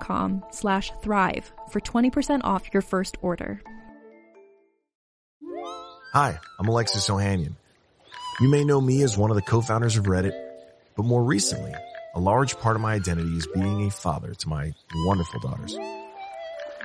[0.00, 3.60] com slash thrive for 20% off your first order.
[6.12, 7.54] Hi, I'm Alexis Ohanian.
[8.40, 10.32] You may know me as one of the co-founders of Reddit,
[10.96, 11.74] but more recently,
[12.14, 14.72] a large part of my identity is being a father to my
[15.06, 15.76] wonderful daughters.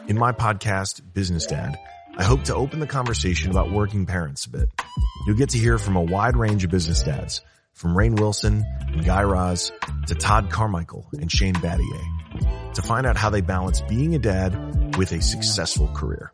[0.08, 1.78] In my podcast, Business Dad,
[2.18, 4.70] I hope to open the conversation about working parents a bit.
[5.28, 7.42] You'll get to hear from a wide range of business dads,
[7.74, 9.72] from Rainn Wilson and Guy Raz
[10.08, 12.19] to Todd Carmichael and Shane Battier,
[12.80, 16.32] to find out how they balance being a dad with a successful career.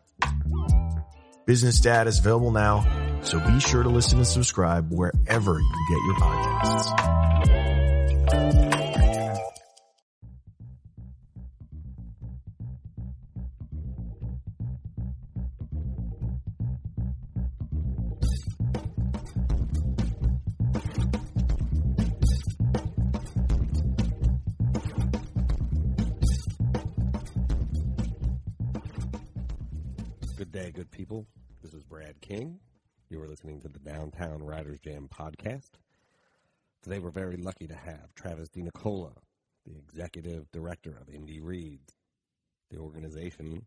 [1.46, 6.00] Business Dad is available now, so be sure to listen and subscribe wherever you get
[6.06, 7.06] your podcasts.
[35.18, 35.70] Podcast.
[36.84, 39.14] Today we're very lucky to have Travis DiNicola,
[39.66, 41.96] the executive director of Indy Reads,
[42.70, 43.66] the organization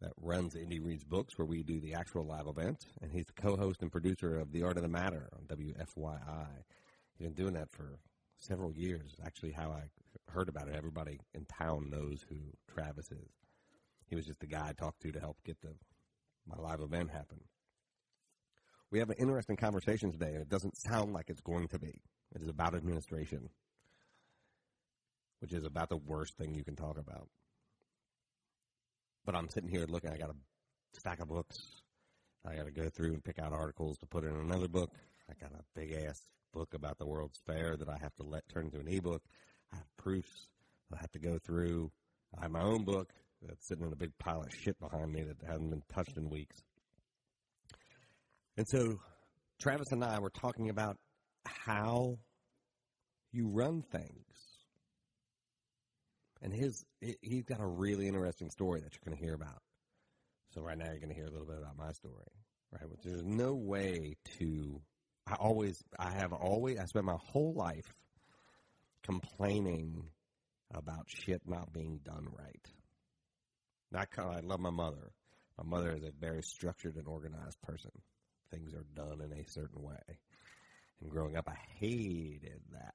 [0.00, 3.32] that runs Indy Reads Books, where we do the actual live event, and he's the
[3.32, 6.46] co-host and producer of The Art of the Matter on WFYI.
[7.16, 7.98] He's been doing that for
[8.36, 9.16] several years.
[9.26, 9.82] Actually, how I
[10.30, 12.36] heard about it, everybody in town knows who
[12.72, 13.32] Travis is.
[14.06, 15.74] He was just the guy I talked to to help get the
[16.46, 17.40] my live event happen.
[18.94, 22.00] We have an interesting conversation today, and it doesn't sound like it's going to be.
[22.32, 23.50] It is about administration,
[25.40, 27.26] which is about the worst thing you can talk about.
[29.26, 30.36] But I'm sitting here looking, I got a
[30.92, 31.82] stack of books.
[32.46, 34.92] I got to go through and pick out articles to put in another book.
[35.28, 36.22] I got a big ass
[36.52, 39.24] book about the World's Fair that I have to let turn into an ebook.
[39.72, 40.46] I have proofs
[40.92, 41.90] I have to go through.
[42.38, 43.12] I have my own book
[43.42, 46.30] that's sitting in a big pile of shit behind me that hasn't been touched in
[46.30, 46.62] weeks.
[48.56, 49.00] And so
[49.60, 50.96] Travis and I were talking about
[51.44, 52.18] how
[53.32, 54.24] you run things.
[56.42, 59.62] And his he's got a really interesting story that you're going to hear about.
[60.54, 62.30] So right now you're going to hear a little bit about my story,
[62.70, 62.88] right?
[62.88, 64.80] Which there's no way to
[65.26, 67.92] I always I have always I spent my whole life
[69.04, 70.04] complaining
[70.72, 72.66] about shit not being done right.
[73.90, 75.12] Not kind of, I love my mother.
[75.56, 77.92] My mother is a very structured and organized person.
[78.54, 80.18] Things are done in a certain way.
[81.00, 82.94] And growing up, I hated that.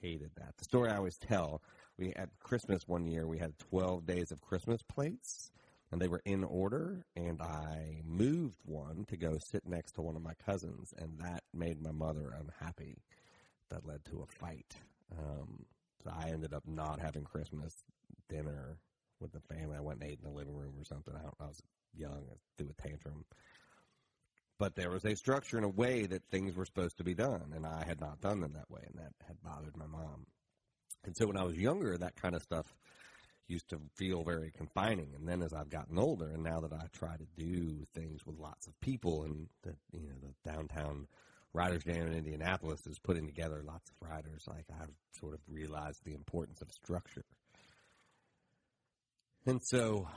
[0.00, 0.56] Hated that.
[0.58, 1.62] The story I always tell,
[1.96, 5.52] we at Christmas one year, we had 12 days of Christmas plates,
[5.92, 10.16] and they were in order, and I moved one to go sit next to one
[10.16, 12.98] of my cousins, and that made my mother unhappy.
[13.70, 14.74] That led to a fight.
[15.16, 15.66] Um,
[16.02, 17.84] so I ended up not having Christmas
[18.28, 18.78] dinner
[19.20, 19.76] with the family.
[19.76, 21.14] I went and ate in the living room or something.
[21.14, 21.62] I, I was
[21.94, 23.24] young, I threw a tantrum.
[24.58, 27.52] But there was a structure and a way that things were supposed to be done,
[27.54, 30.26] and I had not done them that way, and that had bothered my mom.
[31.04, 32.66] And so when I was younger, that kind of stuff
[33.46, 35.14] used to feel very confining.
[35.14, 38.38] And then as I've gotten older, and now that I try to do things with
[38.38, 41.06] lots of people, and the you know the downtown
[41.54, 46.04] Writers Jam in Indianapolis is putting together lots of writers, like I've sort of realized
[46.04, 47.24] the importance of structure.
[49.46, 50.08] And so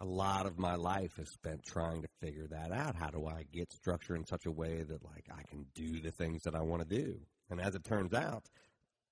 [0.00, 2.96] a lot of my life is spent trying to figure that out.
[2.96, 6.10] How do I get structure in such a way that like I can do the
[6.10, 7.20] things that I want to do?
[7.48, 8.44] And as it turns out,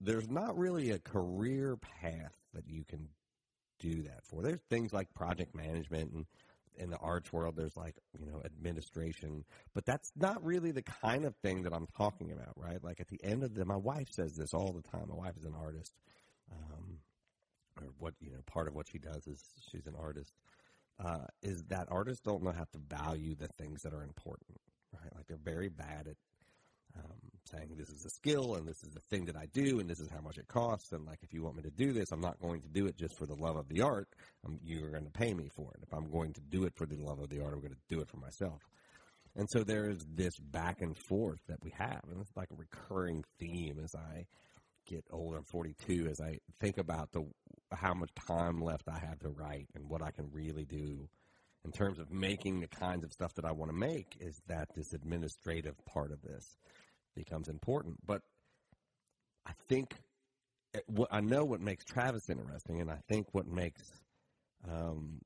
[0.00, 3.08] there's not really a career path that you can
[3.80, 4.42] do that for.
[4.42, 6.26] There's things like project management and
[6.76, 9.44] in the arts world there's like, you know, administration,
[9.74, 12.82] but that's not really the kind of thing that I'm talking about, right?
[12.82, 15.08] Like at the end of the my wife says this all the time.
[15.08, 15.92] My wife is an artist.
[16.52, 16.98] Um
[17.80, 19.40] or what you know, part of what she does is
[19.70, 20.32] she's an artist
[21.02, 24.60] uh, is that artists don't know how to value the things that are important,
[24.92, 25.14] right?
[25.14, 26.16] Like they're very bad at
[26.96, 27.18] um,
[27.50, 29.98] saying this is a skill and this is the thing that I do and this
[29.98, 32.20] is how much it costs and like if you want me to do this, I'm
[32.20, 34.08] not going to do it just for the love of the art.
[34.44, 35.82] I'm, you're going to pay me for it.
[35.82, 37.94] If I'm going to do it for the love of the art, I'm going to
[37.94, 38.60] do it for myself.
[39.36, 43.24] And so there's this back and forth that we have, and it's like a recurring
[43.40, 44.26] theme as I
[44.86, 45.38] get older.
[45.38, 46.08] I'm 42.
[46.10, 47.24] As I think about the
[47.72, 51.08] how much time left I have to write and what I can really do
[51.64, 54.68] in terms of making the kinds of stuff that I want to make, is that
[54.74, 56.56] this administrative part of this
[57.16, 57.96] becomes important.
[58.06, 58.20] But
[59.46, 59.94] I think
[60.74, 63.82] eh, what I know what makes Travis interesting, and I think what makes
[64.70, 65.20] um,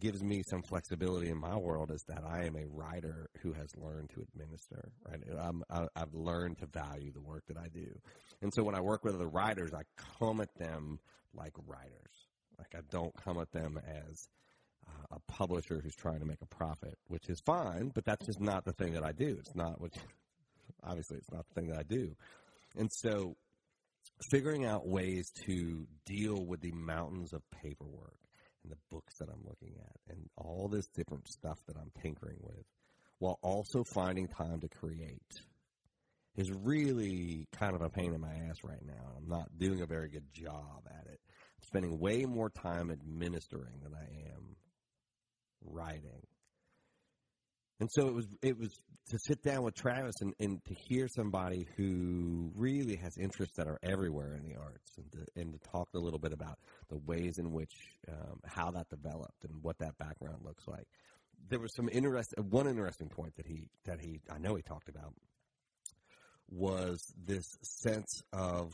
[0.00, 3.68] gives me some flexibility in my world is that I am a writer who has
[3.76, 4.90] learned to administer.
[5.08, 7.88] Right, I'm, I, I've learned to value the work that I do,
[8.42, 9.82] and so when I work with other writers, I
[10.18, 10.98] come at them
[11.34, 12.28] like writers.
[12.58, 14.28] Like I don't come at them as
[14.86, 18.40] uh, a publisher who's trying to make a profit, which is fine, but that's just
[18.40, 19.36] not the thing that I do.
[19.38, 19.92] It's not what
[20.84, 22.14] obviously it's not the thing that I do,
[22.76, 23.36] and so
[24.30, 28.18] figuring out ways to deal with the mountains of paperwork
[28.64, 32.38] and the books that I'm looking at and all this different stuff that I'm tinkering
[32.40, 32.64] with
[33.18, 35.40] while also finding time to create
[36.36, 39.12] is really kind of a pain in my ass right now.
[39.16, 41.20] I'm not doing a very good job at it.
[41.28, 44.56] I'm spending way more time administering than I am
[45.64, 46.26] writing.
[47.80, 48.70] And so it was it was
[49.10, 53.66] to sit down with Travis and, and to hear somebody who really has interests that
[53.66, 56.96] are everywhere in the arts and to, and to talk a little bit about the
[56.98, 57.72] ways in which
[58.08, 60.86] um, how that developed and what that background looks like.
[61.50, 64.88] There was some interest one interesting point that he that he I know he talked
[64.88, 65.12] about
[66.48, 68.72] was this sense of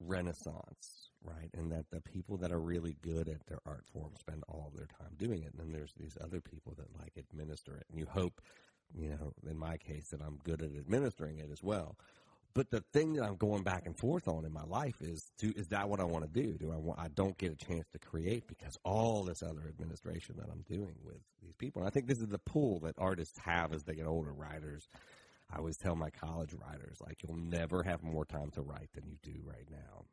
[0.00, 1.50] renaissance, right?
[1.54, 4.76] And that the people that are really good at their art form spend all of
[4.76, 5.52] their time doing it.
[5.52, 7.86] And then there's these other people that like administer it.
[7.90, 8.40] And you hope,
[8.94, 11.96] you know, in my case, that I'm good at administering it as well.
[12.52, 15.52] But the thing that I'm going back and forth on in my life is, do,
[15.56, 16.58] is that what I want to do?
[16.58, 16.98] Do I want?
[16.98, 20.96] I don't get a chance to create because all this other administration that I'm doing
[21.04, 21.82] with these people.
[21.82, 24.32] And I think this is the pull that artists have as they get older.
[24.32, 24.88] Writers,
[25.52, 29.04] I always tell my college writers, like, you'll never have more time to write than
[29.06, 30.06] you do right now.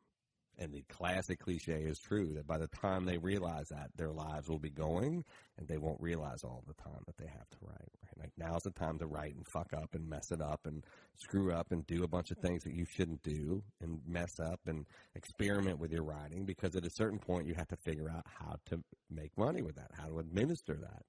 [0.60, 4.48] And the classic cliche is true that by the time they realize that, their lives
[4.48, 5.24] will be going
[5.56, 7.92] and they won't realize all the time that they have to write.
[8.02, 8.18] Right?
[8.18, 10.84] Like now's the time to write and fuck up and mess it up and
[11.16, 14.60] screw up and do a bunch of things that you shouldn't do and mess up
[14.66, 18.26] and experiment with your writing because at a certain point you have to figure out
[18.26, 21.04] how to make money with that, how to administer that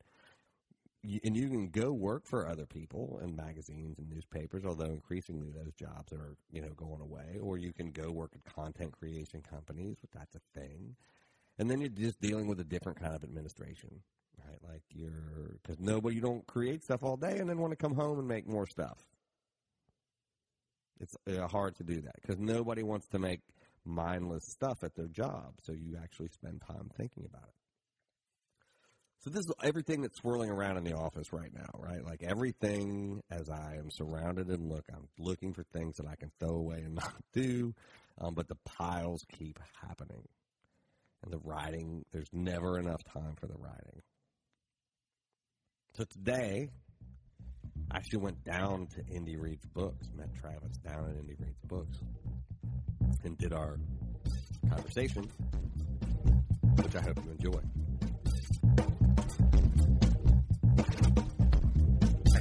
[1.03, 5.73] and you can go work for other people in magazines and newspapers, although increasingly those
[5.73, 7.39] jobs are you know going away.
[7.41, 10.95] Or you can go work at content creation companies, but that's a thing.
[11.57, 14.01] And then you're just dealing with a different kind of administration,
[14.45, 14.59] right?
[14.67, 17.95] Like you're because nobody you don't create stuff all day and then want to come
[17.95, 18.97] home and make more stuff.
[20.99, 23.39] It's uh, hard to do that because nobody wants to make
[23.85, 25.53] mindless stuff at their job.
[25.61, 27.58] So you actually spend time thinking about it.
[29.21, 32.03] So this is everything that's swirling around in the office right now, right?
[32.05, 36.31] Like everything as I am surrounded and look, I'm looking for things that I can
[36.39, 37.73] throw away and not do,
[38.19, 40.23] um, but the piles keep happening.
[41.23, 44.01] And the writing, there's never enough time for the writing.
[45.97, 46.69] So today,
[47.91, 51.97] I actually went down to Indy Reads Books, met Travis down at Indy Reads Books,
[53.25, 53.77] and did our
[54.69, 55.29] conversation,
[56.77, 57.88] which I hope you enjoy.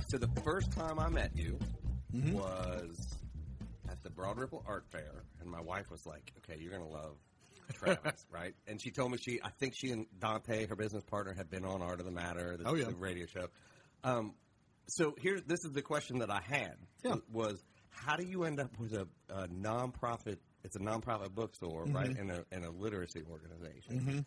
[0.09, 1.59] So the first time I met you
[2.15, 2.33] Mhm.
[2.33, 3.19] was
[3.91, 7.17] at the Broad Ripple Art Fair, and my wife was like, "Okay, you're gonna love
[7.75, 11.35] Travis, right?" And she told me she, I think she and Dante, her business partner,
[11.35, 12.87] had been on Art of the Matter, the, Oh, yeah.
[12.87, 13.49] the radio show.
[14.03, 14.35] Um,
[14.89, 17.17] so here, this is the question that I had Yeah.
[17.31, 20.39] was how do you end up with a, a nonprofit?
[20.65, 21.95] It's a nonprofit bookstore, Mm-hmm.
[21.95, 24.25] right, and a, and a literacy organization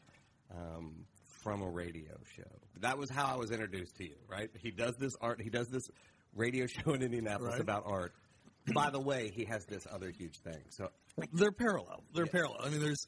[0.52, 1.06] um,
[1.44, 2.44] from a radio show.
[2.80, 4.50] That was how I was introduced to you, right?
[4.62, 5.42] He does this art.
[5.42, 5.90] He does this
[6.36, 7.62] radio show in Indianapolis Right.
[7.62, 8.14] about art.
[8.74, 10.60] By the way, he has this other huge thing.
[10.70, 10.90] So
[11.34, 12.04] they're parallel.
[12.14, 12.60] They're parallel.
[12.64, 13.06] I mean, there's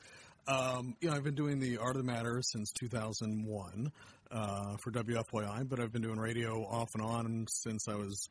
[0.47, 3.91] Um, you know, I've been doing the Art of the Matter since 2001
[4.29, 8.27] uh, for WFYI, but I've been doing radio off and on since I was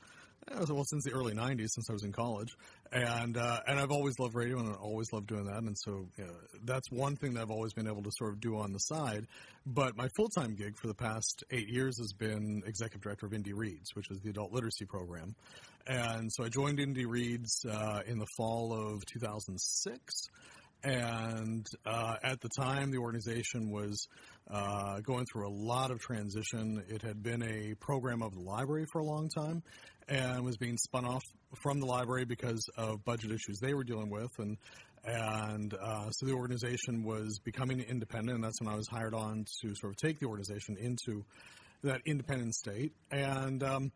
[0.69, 2.57] well since the early '90s, since I was in college,
[2.91, 6.07] and uh, and I've always loved radio and I always loved doing that, and so
[6.17, 6.35] you know,
[6.65, 9.27] that's one thing that I've always been able to sort of do on the side.
[9.67, 13.35] But my full time gig for the past eight years has been executive director of
[13.35, 15.35] Indy Reads, which is the adult literacy program,
[15.87, 20.29] and so I joined Indy Reads uh, in the fall of 2006
[20.85, 24.09] and uh, at the time the organization was
[24.51, 26.83] uh, going through a lot of transition.
[26.89, 29.63] It had been a program of the library for a long time
[30.09, 31.23] and was being spun off
[31.63, 34.57] from the library because of budget issues they were dealing with, and
[35.05, 38.37] and uh, so the organization was becoming independent.
[38.37, 41.25] And that's when I was hired on to sort of take the organization into
[41.83, 43.63] that independent state, and.
[43.63, 43.93] Um,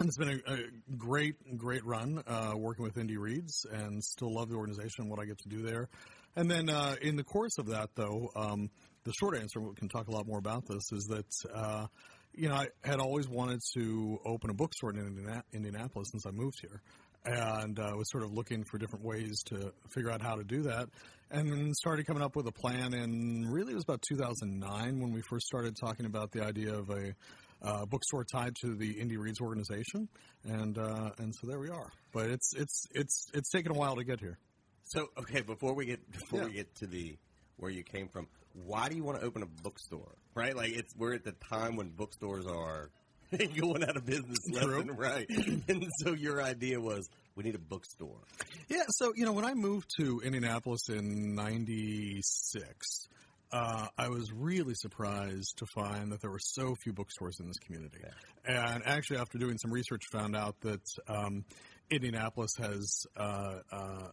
[0.00, 0.58] and it's been a, a
[0.96, 5.18] great, great run uh, working with Indy Reads, and still love the organization and what
[5.18, 5.88] I get to do there.
[6.36, 8.70] And then uh, in the course of that, though, um,
[9.02, 11.86] the short answer, we can talk a lot more about this, is that uh,
[12.34, 16.60] you know I had always wanted to open a bookstore in Indianapolis since I moved
[16.60, 16.80] here,
[17.24, 20.62] and uh, was sort of looking for different ways to figure out how to do
[20.62, 20.88] that,
[21.30, 22.94] and started coming up with a plan.
[22.94, 26.90] And really, it was about 2009 when we first started talking about the idea of
[26.90, 27.14] a
[27.60, 30.08] uh, bookstore tied to the Indy Reads organization,
[30.44, 31.90] and uh, and so there we are.
[32.12, 34.38] But it's it's it's it's taken a while to get here.
[34.84, 36.46] So okay, before we get before Yeah.
[36.46, 37.16] we get to the
[37.58, 40.14] where you came from, why do you want to open a bookstore?
[40.34, 42.90] Right, like it's we're at the time when bookstores are
[43.60, 45.28] going out of business left right,
[45.68, 48.20] and so your idea was we need a bookstore.
[48.68, 53.08] Yeah, so you know when I moved to Indianapolis in '96.
[53.50, 57.56] Uh, I was really surprised to find that there were so few bookstores in this
[57.56, 58.00] community.
[58.44, 61.46] And actually, after doing some research, found out that um,
[61.90, 64.08] Indianapolis has uh, uh,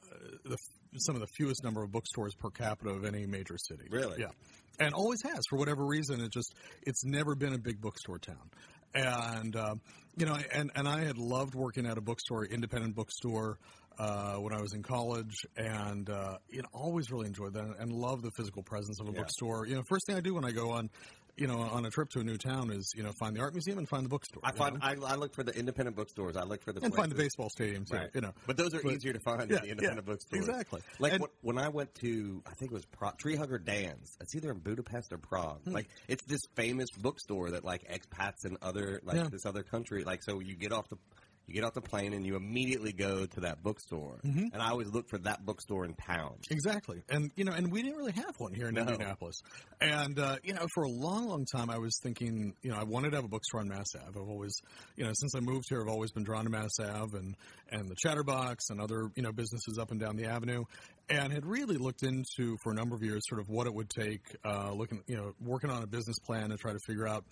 [0.46, 0.58] the,
[1.00, 3.86] some of the fewest number of bookstores per capita of any major city.
[3.90, 4.20] Really?
[4.20, 4.32] Yeah,
[4.80, 6.22] and always has for whatever reason.
[6.22, 8.50] It just it's never been a big bookstore town.
[8.94, 9.82] And um,
[10.18, 13.58] you know, and and I had loved working at a bookstore, independent bookstore,
[13.98, 17.92] uh, when I was in college, and uh, you know, always really enjoyed that and
[17.92, 19.20] love the physical presence of a Yeah.
[19.20, 19.66] bookstore.
[19.68, 20.90] You know, first thing I do when I go on,
[21.38, 23.54] you know, on a trip to a new town is you know find the art
[23.54, 24.42] museum and find the bookstore.
[24.44, 24.78] I find?
[24.82, 26.36] I, I look for the independent bookstores.
[26.38, 27.98] I look for the and find the baseball stadium too.
[27.98, 28.10] Right.
[28.14, 30.48] You know, but those are But- easier to find Yeah, the independent yeah, bookstores.
[30.48, 30.82] exactly.
[31.00, 34.16] Like And- when I went to, I think it was Pro- Tree Hugger Dan's.
[34.22, 35.62] It's either in Budapest or Prague.
[35.66, 35.72] Hmm.
[35.72, 39.28] Like it's this famous bookstore that like expats in other like Yeah.
[39.30, 40.04] this other country.
[40.04, 40.98] Like so, you get off the
[41.48, 44.20] you get off the plane and you immediately go to that bookstore.
[44.26, 44.48] Mm-hmm.
[44.54, 46.36] And I always look for that bookstore in town.
[46.50, 48.82] Exactly, and you know, and we didn't really have one here in No.
[48.82, 49.42] Indianapolis.
[49.82, 52.84] And uh, you know, for a long, long time, I was thinking, you know, I
[52.84, 54.20] wanted to have a bookstore on Mass Ave.
[54.20, 54.54] I've always,
[54.96, 57.36] you know, since I moved here, I've always been drawn to Mass Ave and
[57.72, 60.64] and the Chatterbox and other you know businesses up and down the avenue,
[61.10, 63.90] and had really looked into for a number of years sort of what it would
[63.90, 67.24] take, uh, looking, you know, working on a business plan to try to figure out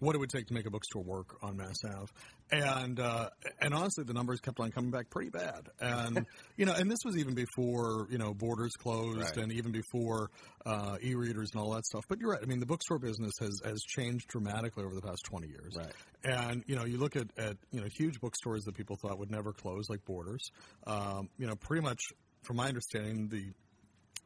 [0.00, 2.12] what it would take to make a bookstore work on Mass Ave.
[2.50, 3.28] And uh,
[3.60, 5.68] and honestly, the numbers kept on coming back pretty bad.
[5.80, 6.24] And
[6.56, 9.36] you know, and this was even before you know borders closed, Right.
[9.36, 10.30] and even before
[10.64, 12.04] uh, e-readers and all that stuff.
[12.08, 12.40] But you're right.
[12.42, 15.74] I mean, the bookstore business has has changed dramatically over the past 20 years.
[15.76, 15.92] Right.
[16.24, 19.30] And you know, you look at, at you know huge bookstores that people thought would
[19.30, 20.50] never close, like Borders.
[20.86, 22.00] Um, you know, pretty much,
[22.44, 23.52] from my understanding, the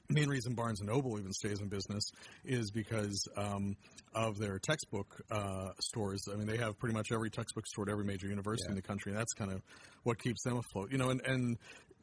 [0.08, 2.04] main reason Barnes and Noble even stays in business
[2.44, 3.76] is because um,
[4.14, 6.28] of their textbook uh, stores.
[6.32, 8.82] I mean, they have pretty much every textbook store at every major university in the
[8.82, 9.62] country, and that's kind of
[10.02, 10.90] what keeps them afloat.
[10.90, 11.58] You know, and, and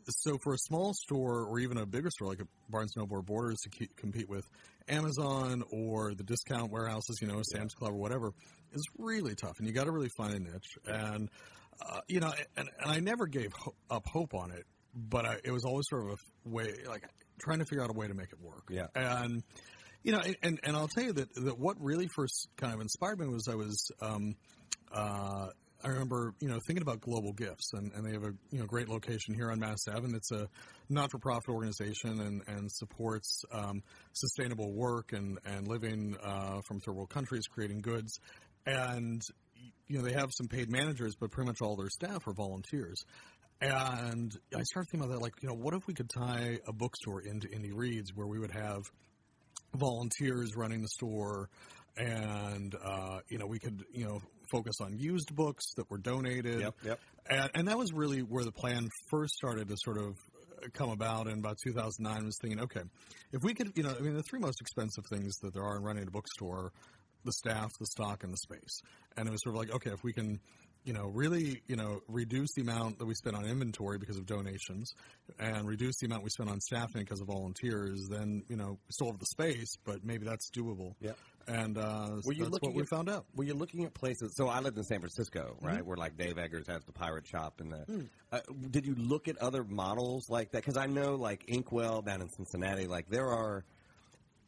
[0.07, 3.17] so for a small store or even a bigger store like a Barnes and Noble
[3.17, 4.45] or Borders to keep, compete with
[4.87, 8.31] Amazon or the discount warehouses, you know, Sam's Club or whatever,
[8.73, 10.77] is really tough, and you got to really find a niche.
[10.85, 11.29] And
[11.81, 15.37] uh, you know, and, and I never gave ho- up hope on it, but I,
[15.43, 17.03] it was always sort of a way, like
[17.39, 18.63] trying to figure out a way to make it work.
[18.69, 18.87] Yeah.
[18.95, 19.43] And
[20.03, 23.19] you know, and and I'll tell you that that what really first kind of inspired
[23.19, 23.91] me was I was.
[24.01, 24.35] Um,
[24.91, 25.47] uh,
[25.81, 28.65] I remember, you know, thinking about Global Gifts, and, and they have a you know
[28.65, 30.49] great location here on Mass Ave, and it's a
[30.89, 33.81] not-for-profit organization and and supports um,
[34.11, 38.19] sustainable work and and living uh, from third world countries, creating goods,
[38.65, 39.21] and
[39.87, 43.05] you know they have some paid managers, but pretty much all their staff are volunteers.
[43.61, 46.71] And I started thinking about that, like, you know, what if we could tie a
[46.71, 48.83] bookstore into Indy Reads, where we would have
[49.75, 51.49] volunteers running the store,
[51.97, 56.61] and uh, you know, we could, you know, focus on used books that were donated.
[56.61, 56.99] Yep, yep.
[57.29, 60.15] And, and that was really where the plan first started to sort of
[60.73, 62.81] come about in about 2009 was thinking, okay,
[63.31, 65.77] if we could, you know, I mean, the three most expensive things that there are
[65.77, 66.71] in running a bookstore,
[67.25, 68.81] the staff, the stock, and the space.
[69.17, 70.39] And it was sort of like, okay, if we can
[70.85, 74.25] you know, really, you know, reduce the amount that we spend on inventory because of
[74.25, 74.93] donations,
[75.39, 78.91] and reduce the amount we spend on staffing because of volunteers, then you know, we
[78.91, 80.93] still have the space, but maybe that's doable.
[81.01, 81.11] Yeah.
[81.47, 83.25] And uh, Were you that's looking what we at- found out.
[83.35, 84.33] Were you looking at places?
[84.35, 87.59] So I lived in San Francisco, right, where like Dave Eggers has the pirate shop,
[87.59, 88.05] and the.
[88.31, 90.63] Uh, did you look at other models like that?
[90.63, 93.63] Because I know, like Inkwell down in Cincinnati, like there are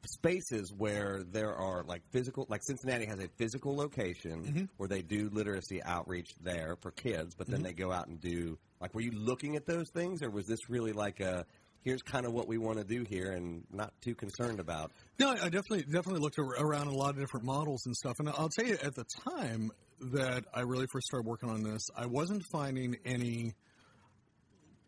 [0.06, 4.64] spaces where there are like physical, like Cincinnati has a physical location mm-hmm.
[4.78, 7.66] where they do literacy outreach there for kids, but then mm-hmm.
[7.66, 8.94] they go out and do like.
[8.94, 11.46] Were you looking at those things, or was this really like a?
[11.84, 14.92] Here's kind of what we want to do here, and not too concerned about.
[15.20, 18.20] No, I I definitely definitely looked around a lot of different models and stuff.
[18.20, 19.06] And I'll tell you, at the
[19.38, 19.72] time
[20.14, 23.54] that I really first started working on this, I wasn't finding any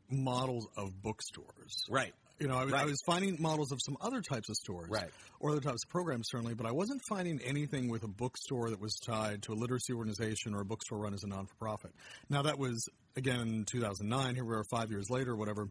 [0.09, 1.85] models of bookstores.
[1.89, 2.13] Right.
[2.39, 5.09] You know, I was, I was finding models of some other types of stores, Right.
[5.39, 8.81] or other types of programs, certainly, but I wasn't finding anything with a bookstore that
[8.81, 11.91] was tied to a literacy organization or a bookstore run as a non for profit.
[12.29, 14.35] Now, that was, again, in 2009.
[14.35, 15.69] Here we are five years later, whatever.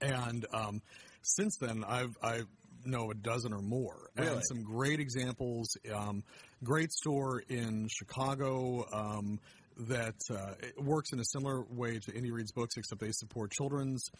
[0.00, 0.82] And um,
[1.22, 2.42] since then, I've I
[2.84, 4.28] know a dozen or more, Really?
[4.32, 5.76] and some great examples.
[5.92, 6.22] Um,
[6.62, 9.38] great store in Chicago um,
[9.88, 14.10] that uh, works in a similar way to Indy Reads Books, except they support children's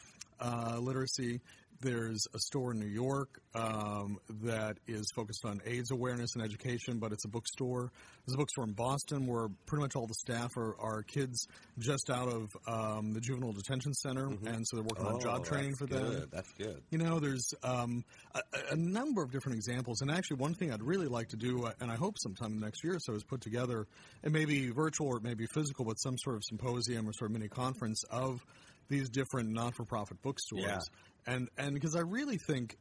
[0.40, 1.40] uh, literacy.
[1.83, 6.99] There's a store in New York um, that is focused on AIDS awareness and education,
[6.99, 7.91] but it's a bookstore.
[8.27, 11.47] There's a bookstore in Boston where pretty much all the staff are, are kids
[11.79, 15.75] just out of um, the juvenile detention center, and so they're working on job training
[15.77, 15.97] for Mm-hmm.
[15.97, 16.29] Oh, that's them.
[16.31, 16.83] That's good.
[16.91, 18.41] You know, there's um, a,
[18.73, 21.73] a number of different examples, and actually, one thing I'd really like to do, uh,
[21.81, 23.87] and I hope sometime next year or so, is put together,
[24.23, 27.13] it may be virtual or it may be physical, but some sort of symposium or
[27.13, 28.45] sort of mini conference of
[28.89, 30.79] these different non-for-profit bookstores, Yeah.
[31.27, 32.77] And and because I really think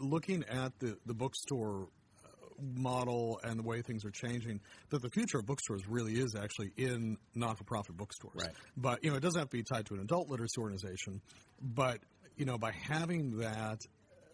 [0.00, 1.88] looking at the the bookstore
[2.24, 2.28] uh,
[2.74, 6.72] model and the way things are changing that the future of bookstores really is actually
[6.76, 8.52] in non-for-profit bookstores Right.
[8.76, 11.20] but you know it doesn't have to be tied to an adult literacy organization
[11.60, 11.98] but
[12.36, 13.80] you know by having that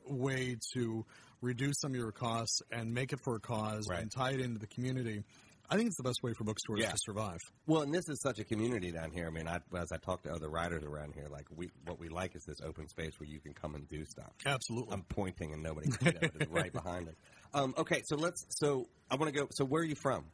[0.07, 1.05] way to
[1.41, 4.01] reduce some of your costs and make it for a cause Right.
[4.03, 5.25] and tie it into the community
[5.71, 6.91] i think it's the best way for bookstores Yeah.
[6.91, 9.27] to survive Well, and this is such a community down here.
[9.27, 12.09] I mean, I, as I talk to other writers around here, like we, what we
[12.09, 14.33] like is this open space where you can come and do stuff.
[14.47, 16.31] absolutely I'm pointing and nobody can see that.
[16.41, 17.15] It's right behind us.
[17.55, 18.45] Um, okay, so let's.
[18.51, 19.49] So I want to go.
[19.53, 20.25] So where are you from?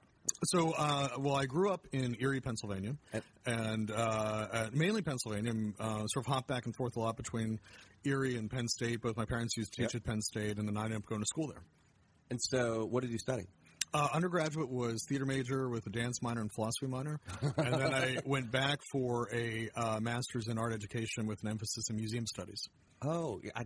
[0.45, 5.51] So, uh, well, I grew up in Erie, Pennsylvania, And- and uh, uh, mainly Pennsylvania.
[5.53, 7.59] and, Uh, sort of hopped back and forth a lot between
[8.05, 9.01] Erie and Penn State.
[9.01, 10.03] Both my parents used to teach Yep.
[10.03, 11.63] at Penn State, and then I ended up going to school there.
[12.31, 13.45] And so, what did you study?
[13.93, 17.19] Uh, undergraduate was theater major with a dance minor and philosophy minor,
[17.57, 21.91] and then I went back for a uh, master's in art education with an emphasis
[21.91, 22.69] in museum studies.
[23.03, 23.65] Oh, I,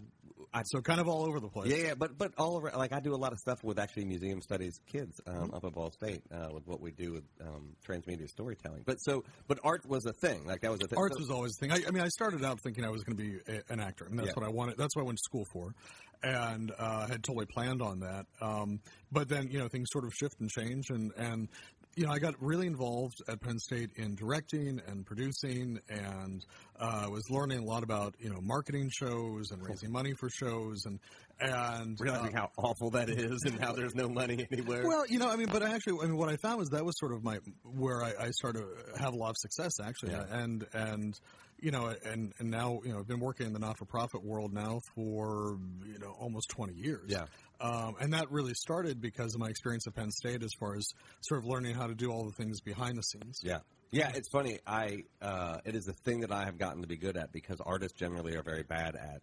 [0.53, 1.70] I So, kind of all over the place.
[1.70, 2.70] Yeah, yeah, but but all over.
[2.77, 5.73] Like I do a lot of stuff with actually museum studies kids um, up at
[5.73, 8.83] Ball State uh, with what we do with um, transmedia storytelling.
[8.85, 10.44] But so, but art was a thing.
[10.47, 10.99] Like that was a thing.
[10.99, 11.73] Arts So- was always a thing.
[11.73, 14.07] I, I mean, I started out thinking I was going to be a, an actor,
[14.07, 14.35] and that's Yeah.
[14.35, 14.77] what I wanted.
[14.77, 15.75] That's what I went to school for,
[16.23, 18.27] and uh, had totally planned on that.
[18.40, 18.81] Um,
[19.12, 21.49] but then, you know, things sort of shift and change, and and
[21.97, 26.45] you know, I got really involved at Penn State in directing and producing, and
[26.79, 30.85] uh, was learning a lot about you know marketing shows and raising money for shows,
[30.87, 30.99] and
[31.41, 34.87] and realizing uh, how awful that is and how there's no money anywhere.
[34.87, 36.85] well, you know, I mean, but I actually, I mean, what I found was that
[36.85, 38.61] was sort of my where I, I started
[38.95, 40.25] to have a lot of success actually, Yeah.
[40.31, 41.19] and and
[41.61, 44.25] you know, and and now you know, I've been working in the not for profit
[44.25, 47.09] world now for you know almost twenty years.
[47.09, 47.25] Yeah.
[47.61, 50.88] Um, and that really started because of my experience at Penn State, as far as
[51.21, 53.40] sort of learning how to do all the things behind the scenes.
[53.43, 53.59] Yeah.
[53.90, 54.59] Yeah, it's funny.
[54.67, 57.61] I uh, it is a thing that I have gotten to be good at because
[57.64, 59.23] artists generally are very bad at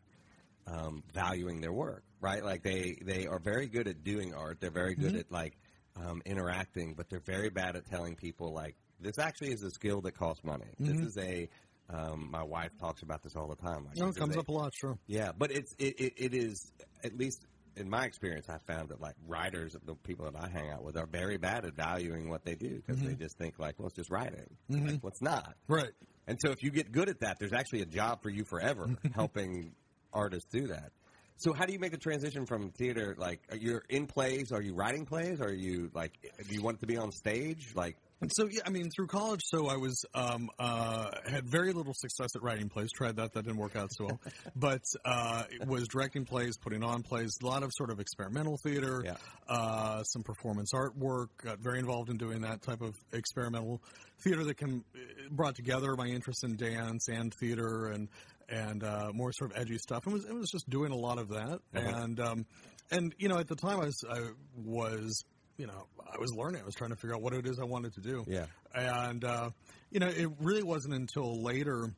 [0.65, 2.43] um, valuing their work, right?
[2.43, 4.61] Like they they are very good at doing art.
[4.61, 5.57] They're very good at like
[5.97, 10.01] um, interacting, but they're very bad at telling people like this actually is a skill
[10.01, 10.67] that costs money.
[10.79, 11.49] This is a
[11.89, 13.85] um, my wife talks about this all the time.
[13.85, 14.97] Like, this it comes a- up a lot, sure.
[15.07, 16.71] yeah, but it's it, it, it is
[17.03, 17.45] at least
[17.77, 20.97] in my experience, I found that like writers, the people that I hang out with,
[20.97, 23.95] are very bad at valuing what they do because they just think like, well, it's
[23.95, 24.57] just writing.
[24.69, 25.55] Like, well, not.
[25.67, 25.91] Right.
[26.27, 28.89] And so if you get good at that, there's actually a job for you forever
[29.15, 29.73] helping
[30.13, 30.91] artists do that.
[31.37, 33.15] So how do you make the transition from theater?
[33.17, 34.51] Like, you're in plays?
[34.51, 35.41] Are you writing plays?
[35.41, 36.11] Are you like,
[36.47, 37.69] do you want it to be on stage?
[37.73, 41.73] Like, And so, yeah, I mean, through college, so I was um, uh, had very
[41.73, 42.89] little success at writing plays.
[42.91, 44.19] Tried that, that didn't work out so well.
[44.55, 48.57] but uh, it was directing plays, putting on plays, a lot of sort of experimental
[48.63, 49.15] theater, Yeah.
[49.49, 51.29] uh, some performance artwork.
[51.43, 53.81] Got very involved in doing that type of experimental
[54.19, 54.83] theater that can
[55.31, 58.07] brought together my interest in dance and theater and
[58.49, 60.05] and uh, more sort of edgy stuff.
[60.05, 62.45] It was it was just doing a lot of that, and um,
[62.91, 64.19] and you know, at the time I was I
[64.57, 65.23] was
[65.57, 66.61] you know, I was learning.
[66.61, 68.23] I was trying to figure out what it is I wanted to do.
[68.27, 68.45] Yeah.
[68.73, 69.49] And, uh,
[69.91, 71.93] you know, it really wasn't until later.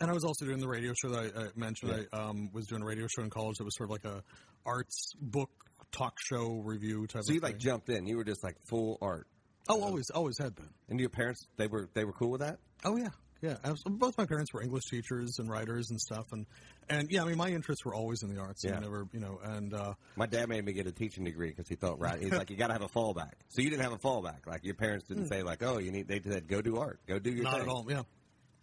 [0.00, 2.06] And I was also doing the radio show that I, I mentioned.
[2.12, 4.22] I um, was doing a radio show in college that was sort of like a
[4.66, 5.50] arts book
[5.92, 7.28] talk show review type of thing.
[7.28, 8.06] So you of like jumped in.
[8.06, 9.26] You were just like full art.
[9.68, 10.68] oh, always, always had been.
[10.88, 12.58] And your parents, they were they were cool with that.
[12.84, 13.08] Oh yeah,
[13.46, 13.56] yeah.
[13.64, 13.98] absolutely.
[13.98, 16.46] Both my parents were English teachers and writers and stuff, and
[16.88, 18.62] and yeah, I mean, my interests were always in the arts.
[18.64, 18.76] Yeah.
[18.76, 21.68] I never, you know, and uh, My dad made me get a teaching degree because
[21.68, 22.20] he thought right.
[22.20, 23.32] He's like, you got to have a fallback.
[23.48, 24.46] So you didn't have a fallback.
[24.46, 26.06] Like your parents didn't say like, oh, you need.
[26.08, 27.00] They said, go do art.
[27.06, 27.44] Go do your Hmm.
[27.44, 27.62] not thing.
[27.62, 27.86] at all.
[27.88, 28.02] Yeah.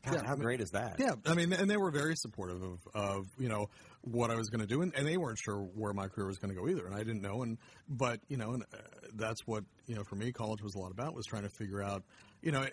[0.06, 0.98] God, Yeah, how great is that?
[1.00, 3.70] Yeah, I mean, and they were very supportive of, of you know
[4.02, 6.38] what I was going to do, and, and they weren't sure where my career was
[6.40, 8.78] going to go either, and I didn't know, and but you know, and uh,
[9.14, 11.82] that's what you know for me, college was a lot about was trying to figure
[11.82, 12.04] out,
[12.42, 12.66] you know,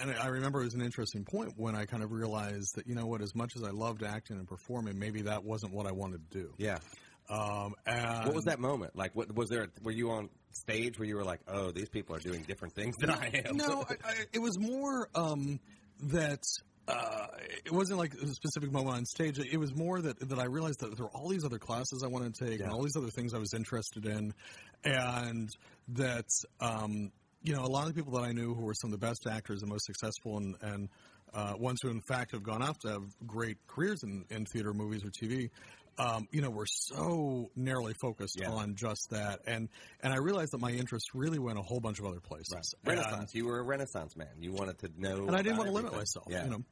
[0.00, 2.94] and I remember it was an interesting point when I kind of realized that you
[2.94, 5.92] know what, as much as I loved acting and performing, maybe that wasn't what I
[5.92, 6.54] wanted to do.
[6.58, 6.78] Yeah.
[7.28, 8.96] Um, and What was that moment?
[8.96, 9.68] Like, what was there?
[9.82, 12.96] Were you on stage where you were like, oh, these people are doing different things
[12.98, 13.56] than I am?
[13.56, 15.60] No, I, I, it was more um,
[16.02, 16.42] that
[16.88, 17.26] uh,
[17.64, 19.38] it wasn't like a specific moment on stage.
[19.38, 22.08] It was more that that I realized that there were all these other classes I
[22.08, 24.34] wanted to take and all these other things I was interested in,
[24.84, 25.48] and
[25.90, 26.26] that
[26.60, 29.00] um, you know a lot of the people that I knew who were some of
[29.00, 30.88] the best actors and most successful and and
[31.32, 34.72] uh, ones who in fact have gone off to have great careers in, in theater,
[34.74, 35.50] movies, or TV.
[35.98, 38.50] Um, you know, were so narrowly focused Yeah.
[38.50, 39.68] on just that, and
[40.02, 42.74] and I realized that my interest really went a whole bunch of other places.
[42.84, 43.34] And- Renaissance.
[43.34, 44.28] You were a Renaissance man.
[44.38, 46.26] You wanted to know, and I didn't want to limit myself.
[46.30, 46.44] Yeah.
[46.44, 46.62] You know.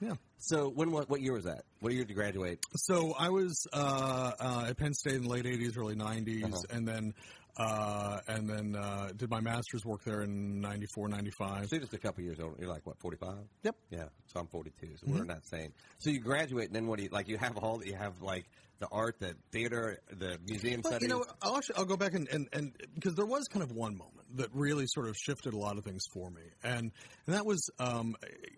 [0.00, 0.12] Yeah.
[0.38, 1.62] So when what, what year was that?
[1.80, 2.58] What year did you graduate?
[2.76, 6.60] So I was uh, uh, at Penn State in the late '80s, early '90s, Uh-huh.
[6.70, 7.14] and then
[7.56, 11.68] uh, and then uh, did my master's work there in '94, '95.
[11.68, 12.56] So you're just a couple years older.
[12.58, 13.34] You're like what, 45?
[13.62, 13.76] Yep.
[13.90, 14.04] Yeah.
[14.26, 14.86] So I'm 42.
[14.96, 15.18] So Mm-hmm.
[15.18, 15.72] we're not same.
[15.98, 17.28] So you graduate, and then what do you like?
[17.28, 17.84] You have all.
[17.84, 18.44] You have like
[18.80, 21.08] the art, the theater, the museum But studies.
[21.08, 23.70] you know, I'll, actually, I'll go back and, and, and because there was kind of
[23.70, 26.90] one moment that really sort of shifted a lot of things for me, and
[27.26, 28.16] and that was, um,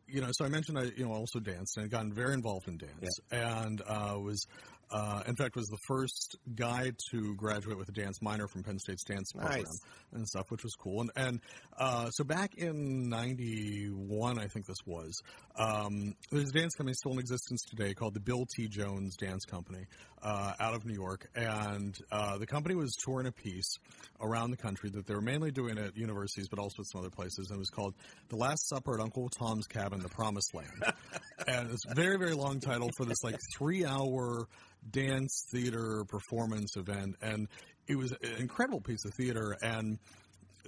[0.09, 2.78] you know, so I mentioned I you know also danced and gotten very involved in
[2.78, 4.46] dance, and uh, was.
[4.90, 8.79] Uh, in fact, was the first guy to graduate with a dance minor from Penn
[8.79, 9.81] State's dance program Nice.
[10.12, 11.01] and stuff, which was cool.
[11.01, 11.40] And and
[11.77, 15.20] uh, so back in '91, I think this was,
[15.59, 18.68] um, there's a dance company still in existence today called the Bill T.
[18.68, 19.87] Jones Dance Company
[20.22, 23.75] uh, out of New York, and uh, the company was touring a piece
[24.20, 27.11] around the country that they were mainly doing at universities, but also at some other
[27.11, 27.49] places.
[27.51, 27.94] And it was called
[28.29, 30.94] "The Last Supper at Uncle Tom's Cabin, the Promised Land,"
[31.49, 34.46] and it's a very very long title for this like three hour
[34.90, 37.49] dance theater performance event, and
[37.87, 39.99] it was an incredible piece of theater and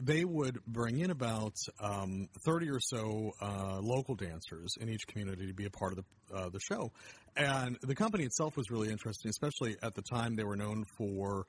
[0.01, 5.47] they would bring in about um, 30 or so uh, local dancers in each community
[5.47, 6.93] to be a part of the, uh, the show.
[7.37, 11.47] And the company itself was really interesting, especially at the time they were known for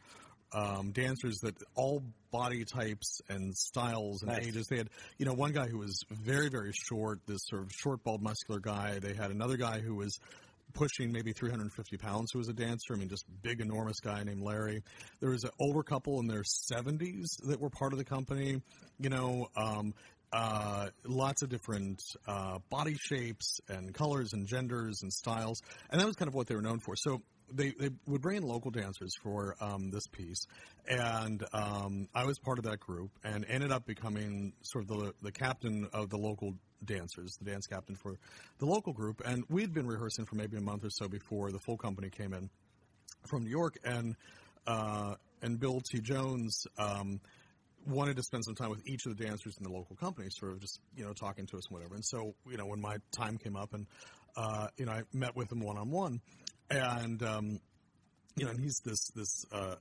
[0.51, 2.01] um, dancers that all
[2.31, 4.47] body types and styles and Nice.
[4.47, 4.67] ages.
[4.67, 8.03] They had, you know, one guy who was very, very short, this sort of short,
[8.03, 8.99] bald, muscular guy.
[8.99, 10.19] They had another guy who was
[10.73, 12.93] pushing maybe 350 pounds who was a dancer.
[12.93, 14.83] I mean, just big, enormous guy named Larry.
[15.19, 18.61] There was an older couple in their 70s that were part of the company.
[18.99, 19.93] You know, um,
[20.31, 26.05] uh, lots of different uh, body shapes and colors and genders and styles, and that
[26.05, 26.95] was kind of what they were known for.
[26.95, 30.47] So they, they would bring in local dancers for um, this piece,
[30.87, 35.13] and um, I was part of that group and ended up becoming sort of the
[35.21, 38.15] the captain of the local dancers, the dance captain for
[38.59, 39.21] the local group.
[39.25, 42.33] And we'd been rehearsing for maybe a month or so before the full company came
[42.33, 42.49] in
[43.27, 44.15] from New York, and
[44.67, 46.01] uh, and Bill T.
[46.01, 46.65] Jones.
[46.77, 47.19] Um,
[47.87, 50.51] wanted to spend some time with each of the dancers in the local company, sort
[50.51, 51.95] of just you know talking to us and whatever.
[51.95, 53.87] And so you know when my time came up, and
[54.35, 56.21] uh, you know I met with him one on one,
[56.69, 57.59] and um,
[58.39, 59.75] you know, and he's this this uh,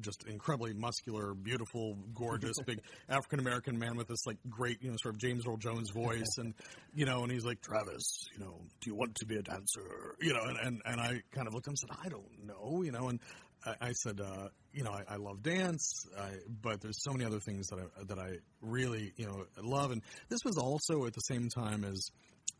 [0.00, 4.96] just incredibly muscular, beautiful, gorgeous, big African American man with this like great, you know,
[5.02, 6.54] sort of James Earl Jones voice, and
[6.94, 10.16] you know, and he's like, Travis, you know, do you want to be a dancer?
[10.20, 12.46] You know, and and, and I kind of looked at him and said, I don't
[12.46, 13.20] know, you know, and
[13.66, 16.30] I, I said, uh, you know, I, I love dance, I,
[16.62, 20.02] but there's so many other things that I that I really, you know, love, and
[20.30, 22.10] this was also at the same time as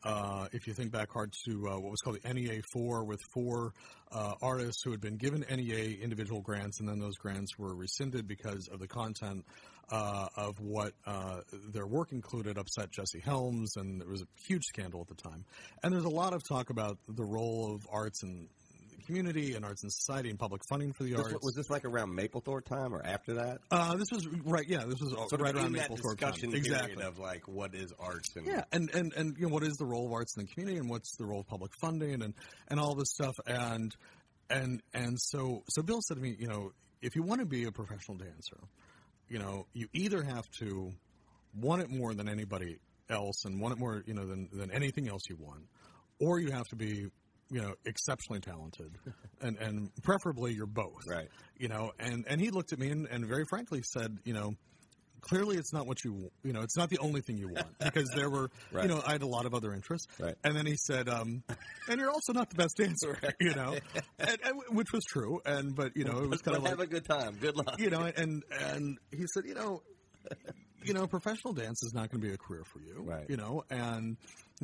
[0.04, 3.20] uh, if you think back hard to uh, what was called the NEA 4, with
[3.32, 3.72] four
[4.12, 8.26] uh, artists who had been given NEA individual grants, and then those grants were rescinded
[8.26, 9.44] because of the content
[9.90, 11.40] uh, of what uh,
[11.72, 15.44] their work included, upset Jesse Helms, and there was a huge scandal at the time.
[15.82, 18.48] And there's a lot of talk about the role of arts the
[19.08, 21.42] community and arts and society and public funding for the This- arts.
[21.44, 23.58] was this like around Mapplethorpe time or after that?
[23.70, 24.84] uh, this was right, yeah.
[24.84, 26.54] This was Sort right around Mapplethorpe time.
[26.54, 27.02] Exactly.
[27.02, 29.86] of like what is arts and Yeah, and, and, and you know what is the
[29.86, 32.34] role of arts in the community, and what's the role of public funding, and,
[32.68, 33.94] and all this stuff, and
[34.50, 37.64] and and so so Bill said to me, you know, if you want to be
[37.64, 38.58] a professional dancer,
[39.28, 40.92] you know, you either have to
[41.54, 42.78] want it more than anybody
[43.10, 45.62] else and want it more, you know, than, than anything else you want,
[46.20, 47.08] or you have to be,
[47.50, 48.92] you know, exceptionally talented,
[49.40, 51.28] and and preferably you're both, Right.
[51.58, 54.54] You know, and and he looked at me and, and very frankly said, you know.
[55.20, 56.60] Clearly, it's not what you you know.
[56.60, 58.84] It's not the only thing you want because there were Right.
[58.84, 60.06] you know I had a lot of other interests.
[60.20, 60.36] Right.
[60.44, 61.42] And then he said, um,
[61.88, 63.76] "And you're also not the best dancer," you know,
[64.20, 65.40] and, and, which was true.
[65.44, 67.36] And but you know it was kind of like have a good time.
[67.40, 67.80] Good luck.
[67.80, 69.82] you know, and and he said, you know,
[70.84, 73.28] you know, professional dance is not going to be a career for you, Right.
[73.28, 74.16] You know, and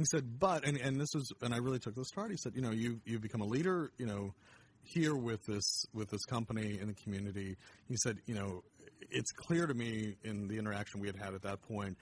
[0.03, 2.31] he said, but and and this was, and I really took this to heart.
[2.31, 4.35] He said, you know, you you've become a leader, you know,
[4.83, 7.57] here with this with this company in the community.
[7.89, 8.63] He said, you know,
[9.11, 11.97] it's clear to me in the interaction we had had at that point.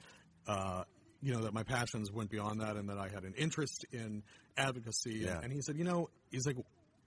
[0.46, 0.84] Uh,
[1.20, 4.22] you know that my passions went beyond that, and that I had an interest in
[4.56, 5.20] advocacy.
[5.24, 5.38] Yeah.
[5.42, 6.56] And he said, you know, he's like,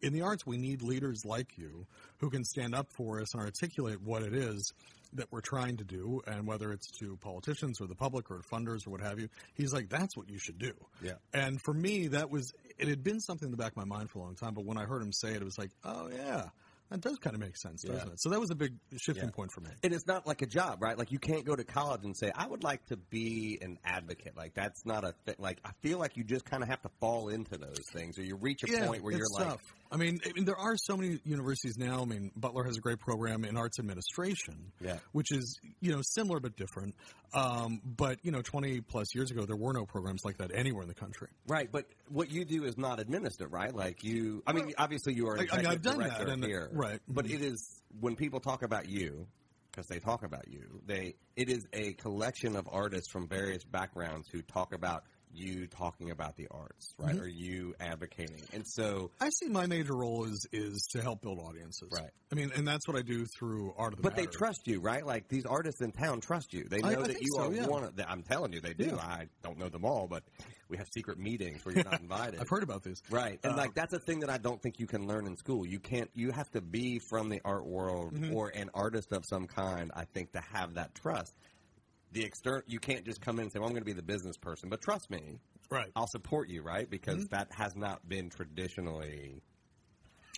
[0.05, 1.87] in the arts, we need leaders like you
[2.19, 4.71] who can stand up for us and articulate what it is
[5.13, 8.85] that we're trying to do, and whether it's to politicians or the public or funders
[8.85, 9.29] or what have you.
[9.53, 10.73] He's like, that's what you should do.
[11.01, 11.13] Yeah.
[11.33, 14.09] And for me, that was it had been something in the back of my mind
[14.09, 16.09] for a long time, but when I heard him say it, it was like, oh
[16.13, 16.45] yeah,
[16.89, 18.13] that does kind of make sense, doesn't Yeah.
[18.13, 18.21] it?
[18.21, 19.31] So that was a big shifting Yeah.
[19.31, 19.71] point for me.
[19.83, 20.97] And it's not like a job, right?
[20.97, 24.35] Like you can't go to college and say, "I would like to be an advocate."
[24.37, 25.35] Like that's not a thing.
[25.39, 28.23] Like I feel like you just kind of have to fall into those things, or
[28.23, 29.59] you reach a point where you're it's like.
[29.91, 32.01] I mean, I mean, there are so many universities now.
[32.01, 34.97] I mean, Butler has a great program in arts administration, Yeah.
[35.11, 36.95] which is you know similar but different.
[37.33, 40.81] Um, but you know, twenty plus years ago, there were no programs like that anywhere
[40.83, 41.29] in the country.
[41.47, 41.69] right.
[41.71, 43.73] But what you do is not administered, right?
[43.73, 44.43] Like you.
[44.47, 45.37] I mean, obviously you are.
[45.37, 46.99] I, I mean, I've done that, here, right.
[47.07, 49.27] But it is when people talk about you.
[49.71, 54.29] Because they talk about you, they it is a collection of artists from various backgrounds
[54.29, 55.03] who talk about
[55.35, 57.13] you talking about the arts, right?
[57.15, 57.23] Mm-hmm.
[57.23, 61.39] Or you advocating, and so I see my major role is is to help build
[61.39, 61.89] audiences.
[61.91, 62.09] Right.
[62.31, 64.79] I mean, and that's what I do through art of the But they trust you,
[64.81, 65.05] right?
[65.05, 66.65] Like these artists in town trust you.
[66.69, 67.67] They know I- I that you so, are yeah.
[67.67, 67.95] one of.
[67.95, 68.85] The, I'm telling you, they do.
[68.85, 68.95] Yeah.
[68.97, 70.23] I don't know them all, but
[70.69, 72.39] we have secret meetings where you're not invited.
[72.39, 74.79] I've heard about this, Right, and Uh, like that's a thing that I don't think
[74.79, 75.65] you can learn in school.
[75.65, 76.09] You can't.
[76.15, 78.33] You have to be from the art world Mm-hmm.
[78.35, 79.91] or an artist of some kind.
[79.95, 81.33] I think to have that trust.
[82.15, 84.01] The external, you can't just come in and say, "Well, I'm going to be the
[84.01, 85.91] business person," but trust me, Right.
[85.95, 86.89] I'll support you, right?
[86.89, 87.35] Because Mm-hmm.
[87.35, 89.41] that has not been traditionally.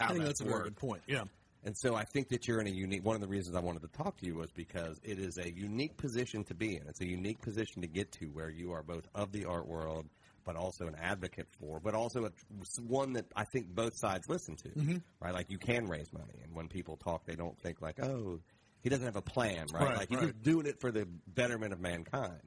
[0.02, 1.02] I think that's a very good point.
[1.08, 1.26] Yeah.
[1.64, 3.04] And so I think that you're in a unique.
[3.04, 5.52] One of the reasons I wanted to talk to you was because it is a
[5.52, 6.84] unique position to be in.
[6.88, 10.06] It's a unique position to get to where you are both of the art world,
[10.46, 12.32] but also an advocate for, but also a,
[12.82, 14.70] one that I think both sides listen to.
[14.70, 14.98] Mm-hmm.
[15.20, 18.40] Right, like you can raise money, and when people talk, they don't think like, oh,
[18.82, 19.84] he doesn't have a plan, right?
[19.84, 20.28] Right, like he's right.
[20.28, 22.40] just doing it for the betterment of mankind.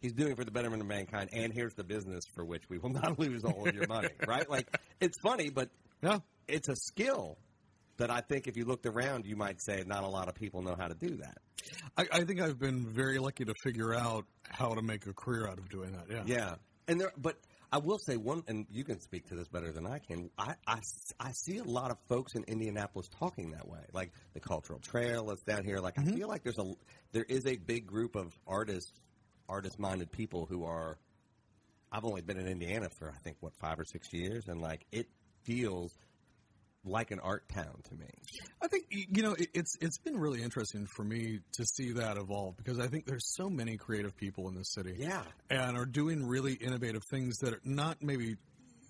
[0.00, 2.78] He's doing it for the betterment of mankind, and here's the business for which we
[2.78, 4.48] will not lose all of your money, right?
[4.48, 4.68] Like
[5.00, 5.70] it's funny, but
[6.02, 6.18] Yeah.
[6.46, 7.38] it's a skill
[7.96, 10.62] that I think if you looked around, you might say not a lot of people
[10.62, 11.38] know how to do that.
[11.96, 15.48] I, I think I've been very lucky to figure out how to make a career
[15.48, 16.04] out of doing that.
[16.08, 16.22] Yeah.
[16.24, 16.54] Yeah,
[16.86, 17.36] and there, but
[17.70, 20.30] I will say one, and you can speak to this better than I can.
[20.38, 20.80] I, I,
[21.20, 25.26] I see a lot of folks in Indianapolis talking that way, like the Cultural Trail
[25.26, 25.78] that's down here.
[25.78, 26.16] Like I mm-hmm.
[26.16, 26.72] feel like there's a
[27.12, 28.92] there is a big group of artists,
[29.48, 30.96] artist minded people who are.
[31.92, 34.86] I've only been in Indiana for I think what five or six years, and like
[34.90, 35.08] it
[35.42, 35.94] feels
[36.84, 38.06] like an art town to me.
[38.62, 42.16] I think you know it, it's it's been really interesting for me to see that
[42.16, 44.94] evolve because I think there's so many creative people in this city.
[44.98, 45.22] Yeah.
[45.50, 48.36] and are doing really innovative things that are not maybe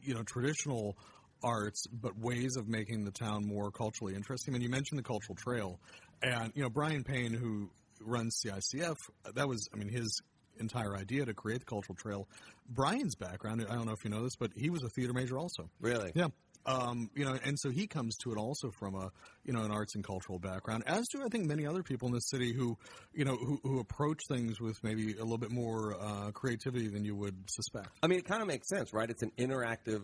[0.03, 0.97] you know traditional
[1.43, 4.53] arts, but ways of making the town more culturally interesting.
[4.53, 5.79] I mean, you mentioned the cultural trail,
[6.23, 7.71] and you know Brian Payne, who
[8.01, 8.97] runs CICF,
[9.35, 10.21] that was I mean his
[10.61, 12.29] entire idea to create the cultural trail.
[12.69, 15.39] Brian's background, I don't know if you know this, but he was a theater major
[15.39, 15.71] also.
[15.81, 16.13] Really?
[16.15, 16.29] Yeah.
[16.67, 19.11] Um, you know, and so he comes to it also from a
[19.45, 22.15] you know an arts and cultural background, as do I think many other people in
[22.15, 22.77] the city who
[23.15, 27.05] you know who, who approach things with maybe a little bit more uh, creativity than
[27.05, 27.89] you would suspect.
[28.03, 29.09] I mean, it kind of makes sense, right?
[29.09, 30.03] It's an interactive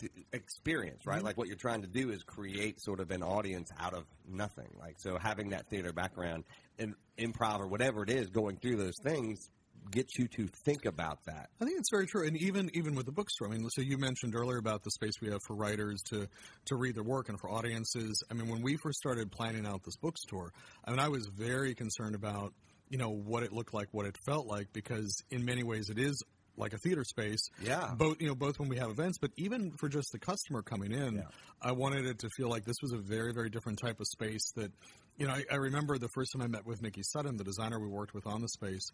[0.00, 1.22] th- experience, right?
[1.22, 4.68] Like what you're trying to do is create sort of an audience out of nothing.
[4.78, 6.44] Like so, having that theater background
[6.78, 9.48] and improv or whatever it is, going through those things
[9.90, 11.48] gets you to think about that.
[11.60, 13.48] I think it's very true, and even even with the bookstore.
[13.48, 16.28] I mean, so you mentioned earlier about the space we have for writers to
[16.66, 18.22] to read their work and for audiences.
[18.30, 20.52] I mean, when we first started planning out this bookstore,
[20.84, 22.52] I mean, I was very concerned about
[22.90, 25.98] you know what it looked like, what it felt like, because in many ways it
[25.98, 26.22] is
[26.56, 27.50] like a theater space.
[27.62, 27.94] Yeah.
[27.96, 30.92] Both you know both when we have events, but even for just the customer coming
[30.92, 31.22] in, Yeah.
[31.62, 34.52] I wanted it to feel like this was a very very different type of space
[34.56, 34.72] that.
[35.20, 37.80] You know, I, I remember the first time I met with Nikki Sutton, the designer
[37.80, 38.88] we worked with on the space,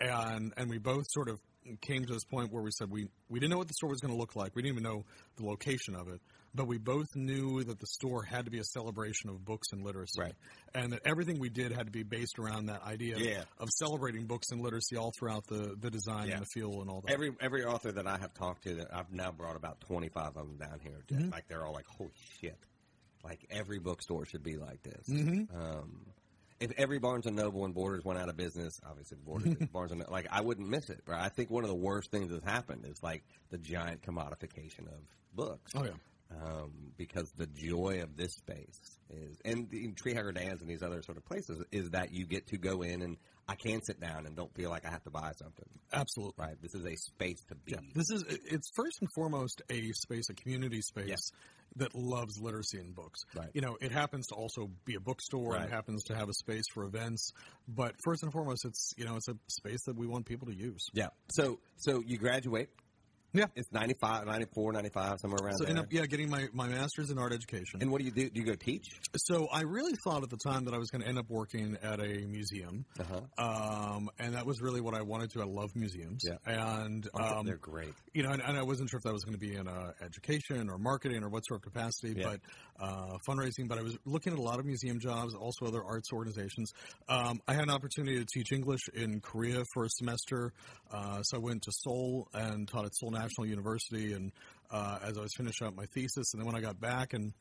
[0.00, 1.38] and and we both sort of
[1.80, 4.00] came to this point where we said we we didn't know what the store was
[4.00, 4.54] going to look like.
[4.54, 5.04] We didn't even know
[5.36, 6.20] the location of it,
[6.54, 9.82] but we both knew that the store had to be a celebration of books and
[9.82, 10.34] literacy, Right.
[10.74, 13.42] and that everything we did had to be based around that idea Yeah.
[13.58, 16.34] of celebrating books and literacy all throughout the, the design Yeah.
[16.34, 17.12] and the feel and all that.
[17.12, 20.36] Every every author that I have talked to, that I've now brought about twenty five
[20.36, 21.02] of them down here.
[21.08, 21.30] Mm-hmm.
[21.30, 22.58] Like they're all like, "Holy shit!"
[23.24, 25.08] Like every bookstore should be like this.
[25.08, 25.56] Mm-hmm.
[25.60, 26.06] Um,
[26.60, 30.04] if every Barnes and Noble and Borders went out of business, obviously Borders, Barnes and
[30.08, 31.02] like I wouldn't miss it.
[31.06, 31.20] Right?
[31.20, 35.00] I think one of the worst things that's happened is like the giant commodification of
[35.34, 35.72] books.
[35.76, 35.90] oh yeah.
[36.34, 40.82] um, because the joy of this space is, and the Tree Hugger Dan's and these
[40.82, 43.16] other sort of places, is that you get to go in and
[43.48, 45.68] I can sit down and don't feel like I have to buy something.
[45.92, 46.34] Absolutely.
[46.36, 46.56] Right?
[46.60, 47.72] This is a space to be.
[47.72, 51.30] Yeah, this is it's first and foremost a space, a community space
[51.76, 53.20] that loves literacy and books.
[53.34, 53.48] Right.
[53.52, 55.64] You know, it happens to also be a bookstore Right.
[55.64, 57.30] it happens to have a space for events,
[57.68, 60.54] but first and foremost, it's you know it's a space that we want people to
[60.56, 60.86] use.
[60.92, 61.08] Yeah.
[61.30, 62.70] So, so you graduate.
[63.36, 63.46] Yeah.
[63.54, 65.70] It's 95, 94, 95, somewhere around So there.
[65.70, 67.80] end up yeah getting my, my master's in art education.
[67.82, 68.30] and what do you do?
[68.30, 68.88] Do you go teach?
[69.16, 71.76] so I really thought at the time that I was going to end up working
[71.82, 73.20] at a museum, Uh-huh.
[73.38, 75.42] um, and that was really what I wanted to.
[75.42, 76.36] I love museums, Yeah.
[76.46, 77.92] and Um, um, They're great.
[78.14, 79.92] you know, and, and I wasn't sure if that was going to be in uh,
[80.00, 82.30] education or marketing or what sort of capacity, Yeah.
[82.30, 82.40] but
[82.78, 83.68] uh, fundraising.
[83.68, 86.72] But I was looking at a lot of museum jobs, also other arts organizations.
[87.08, 90.52] Um, I had an opportunity to teach English in Korea for a semester,
[90.90, 94.12] uh, so I went to Seoul and taught at Seoul National University.
[94.12, 94.32] And
[94.70, 97.32] uh, as I was finishing up my thesis, and then when I got back and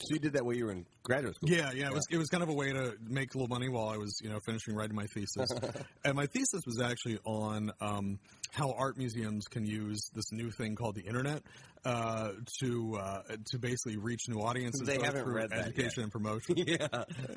[0.00, 1.50] So you did that while you were in graduate school?
[1.50, 3.68] yeah, yeah, it was it was kind of a way to make a little money
[3.68, 5.50] while I was you know finishing writing my thesis,
[6.04, 8.18] and my thesis was actually on um,
[8.52, 11.42] how art museums can use this new thing called the internet
[11.84, 14.86] uh, to uh, to basically reach new audiences.
[14.86, 16.02] They haven't read that education yet.
[16.04, 16.54] and promotion.
[16.66, 16.86] yeah.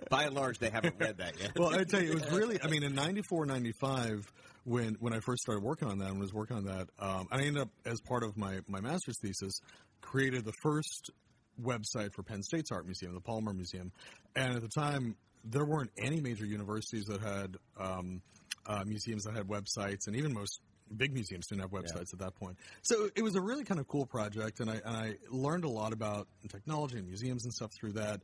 [0.10, 1.58] By and large, they haven't read that yet.
[1.58, 2.62] well, I tell you, it was really.
[2.62, 4.32] I mean, in '94, '95,
[4.64, 7.40] when when I first started working on that and was working on that, um, I
[7.40, 9.62] ended up as part of my my master's thesis,
[10.02, 11.12] created the first
[11.62, 13.92] website for Penn State's art museum, the Palmer Museum,
[14.36, 18.22] and at the time there weren't any major universities that had um,
[18.68, 20.62] uh, museums that had websites, and even most
[20.96, 22.58] big museums didn't have websites at that point.
[22.82, 25.70] So it was a really kind of cool project, and I and I learned a
[25.70, 28.22] lot about technology and museums and stuff through that,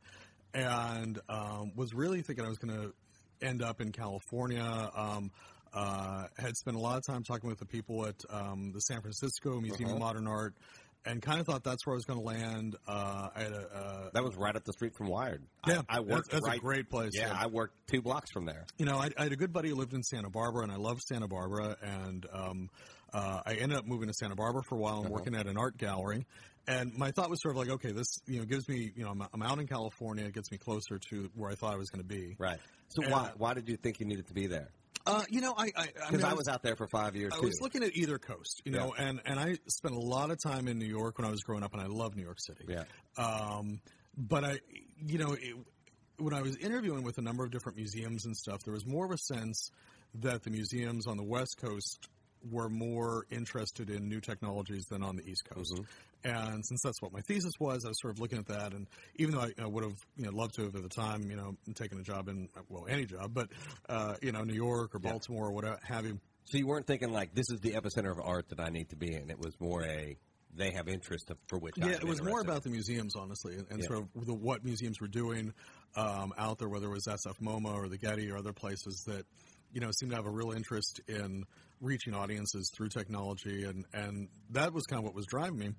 [0.54, 2.92] and um, was really thinking I was going to
[3.46, 4.90] end up in California.
[4.94, 5.30] Um,
[5.72, 9.60] had spent a lot of time talking with the people at um, the San Francisco
[9.60, 10.54] Museum of Modern Art,
[11.04, 12.76] and kind of thought that's where I was going to land.
[12.86, 15.42] Uh, I had a, uh, That was right up the street from Wired.
[15.66, 16.58] yeah, I, I worked That's, that's right.
[16.58, 17.12] a great place.
[17.14, 18.66] Yeah, I worked two blocks from there.
[18.78, 20.76] you know, I, I had a good buddy who lived in Santa Barbara, and I
[20.76, 21.76] loved Santa Barbara.
[21.82, 22.68] And um,
[23.12, 25.14] uh, I ended up moving to Santa Barbara for a while and Uh-huh.
[25.14, 26.26] working at an art gallery.
[26.66, 29.10] And my thought was sort of like, okay, this you know gives me, you know,
[29.10, 31.88] I'm, I'm out in California, it gets me closer to where I thought I was
[31.88, 32.36] going to be.
[32.38, 32.58] Right.
[32.88, 34.68] So And- why why did you think you needed to be there?
[35.06, 37.32] Uh, you know, I I, I, Because mean, I, was out there for five years
[37.34, 37.46] I too.
[37.46, 40.68] was looking at either coast, you know, and and I spent a lot of time
[40.68, 42.66] in New York when I was growing up, and I love New York City.
[42.68, 42.84] Yeah.
[43.16, 43.80] Um,
[44.16, 44.60] but I,
[45.06, 45.54] you know, it,
[46.18, 49.04] when I was interviewing with a number of different museums and stuff, there was more
[49.06, 49.70] of a sense
[50.16, 52.08] that the museums on the West Coast
[52.50, 55.80] were more interested in new technologies than on the East Coast.
[56.24, 58.72] And since that's what my thesis was, I was sort of looking at that.
[58.72, 61.30] And even though I, I would have you know, loved to have at the time,
[61.30, 63.48] you know, taken a job in, well, any job, but,
[63.88, 67.12] uh, you know, New York or Baltimore or whatever have you, So you weren't thinking
[67.12, 69.30] like this is the epicenter of art that I need to be in.
[69.30, 70.16] It was more a
[70.54, 73.80] they have interest for which Yeah, it was more about the museums, honestly, and, and
[73.80, 73.86] Yeah.
[73.86, 75.52] sort of the, what museums were doing
[75.94, 79.26] um, out there, whether it was SF MoMA or the Getty or other places that
[79.72, 81.44] you know seemed to have a real interest in
[81.80, 85.70] reaching audiences through technology, and and that was kind of what was driving me.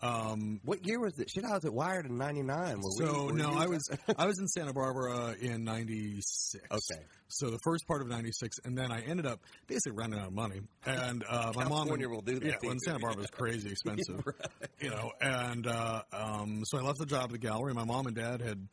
[0.00, 1.28] Um, What year was it?
[1.28, 2.80] Shit, I was at Wired in '99.
[2.98, 6.54] so no, I was I was in Santa Barbara in '96.
[6.70, 7.02] Okay.
[7.26, 10.32] So the first part of '96, and then I ended up basically running out of
[10.32, 12.78] money, and uh, my mom California will do that Yeah, well, in.
[12.78, 14.20] Santa Barbara is crazy expensive,
[14.80, 17.74] you know, and uh, um, so I left the job at the gallery.
[17.74, 18.68] My mom and dad had.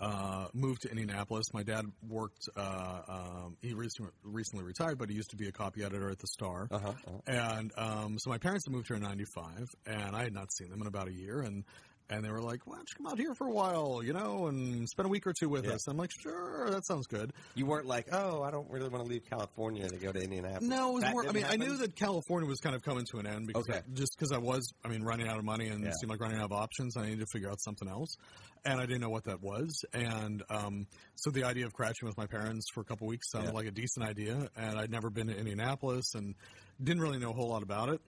[0.00, 1.46] Uh, moved to Indianapolis.
[1.52, 2.48] My dad worked.
[2.56, 6.18] Uh, um, he recently, recently retired, but he used to be a copy editor at
[6.18, 6.66] the Star.
[6.68, 7.18] Uh-huh, uh-huh.
[7.28, 10.70] And um, so my parents had moved here in '95, and I had not seen
[10.70, 11.40] them in about a year.
[11.40, 11.64] And
[12.10, 14.46] and they were like, "Why don't you come out here for a while, you know,
[14.46, 15.72] and spend a week or two with Yeah.
[15.74, 19.04] us?" I'm like, "Sure, that sounds good." You weren't like, oh, I don't really want
[19.04, 20.68] to leave California to go to Indianapolis.
[20.68, 21.28] No, it was That more.
[21.28, 23.80] I mean, I knew that California was kind of coming to an end because Okay.
[23.94, 25.92] just because I was, I mean, running out of money and Yeah.
[26.00, 26.96] seemed like running out of options.
[26.96, 28.16] I needed to figure out something else,
[28.64, 29.84] and I didn't know what that was.
[29.92, 30.86] And um,
[31.16, 33.54] so the idea of crashing with my parents for a couple weeks sounded Yeah.
[33.54, 34.48] like a decent idea.
[34.56, 36.34] And I'd never been to Indianapolis and
[36.82, 38.00] didn't really know a whole lot about it.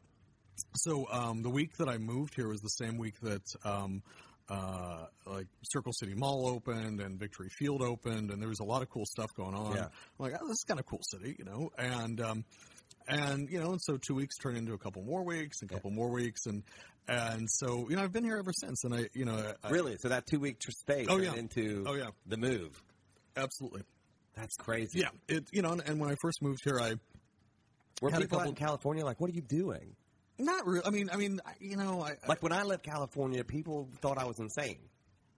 [0.76, 4.02] So um, the week that I moved here was the same week that um,
[4.48, 8.82] uh, like Circle City Mall opened and Victory Field opened, and there was a lot
[8.82, 9.74] of cool stuff going on.
[9.76, 9.84] Yeah.
[9.84, 11.70] I'm like, oh, this is kind of cool city, you know.
[11.76, 12.44] And um,
[13.08, 15.74] and you know, and so two weeks turned into a couple more weeks, and a
[15.74, 16.62] couple more weeks, and
[17.08, 19.96] and so you know, I've been here ever since, and I, you know, I, Really?
[19.98, 21.34] So that two week stay Oh, turned yeah.
[21.34, 22.08] into Oh, yeah.
[22.26, 22.82] the move.
[23.36, 23.82] absolutely,
[24.34, 25.00] That's crazy.
[25.00, 26.94] yeah, it, you know, and, and when I first moved here, I
[28.00, 29.94] Were people out couple- in California like, what are you doing?
[30.38, 30.84] Not really.
[30.84, 34.24] I mean, I mean, you know, I, Like when I left California, people thought I
[34.24, 34.78] was insane.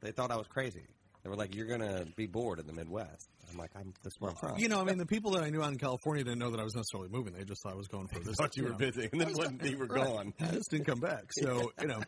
[0.01, 0.83] They thought I was crazy.
[1.25, 4.31] They were like, "You're gonna be bored in the Midwest." I'm like, "I'm that's where
[4.31, 6.39] I'm from." you know, I mean, the people that I knew out in California didn't
[6.39, 7.33] know that I was necessarily moving.
[7.35, 8.37] They just thought I was going for this.
[8.37, 8.77] thought you were know.
[8.77, 10.07] busy, and then when you were Right.
[10.07, 10.35] gone.
[10.41, 11.33] I just didn't come back.
[11.33, 12.01] So you know,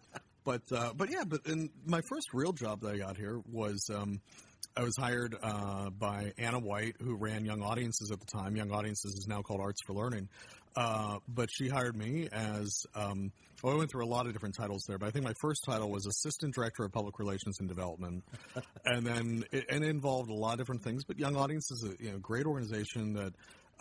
[0.44, 3.90] but uh, but yeah, but in my first real job that I got here was
[3.92, 4.20] um,
[4.76, 8.56] I was hired uh, by Anna White, who ran Young Audiences at the time.
[8.56, 10.28] Young Audiences is now called Arts for Learning,
[10.76, 13.32] uh, but she hired me as um,
[13.62, 13.74] well.
[13.74, 15.90] I went through a lot of different titles there, but I think my first title
[15.90, 18.22] was Assistant Director of Public Relations and Development,
[18.84, 21.04] and then it, and it involved a lot of different things.
[21.04, 23.32] But Young Audiences is a you know great organization that.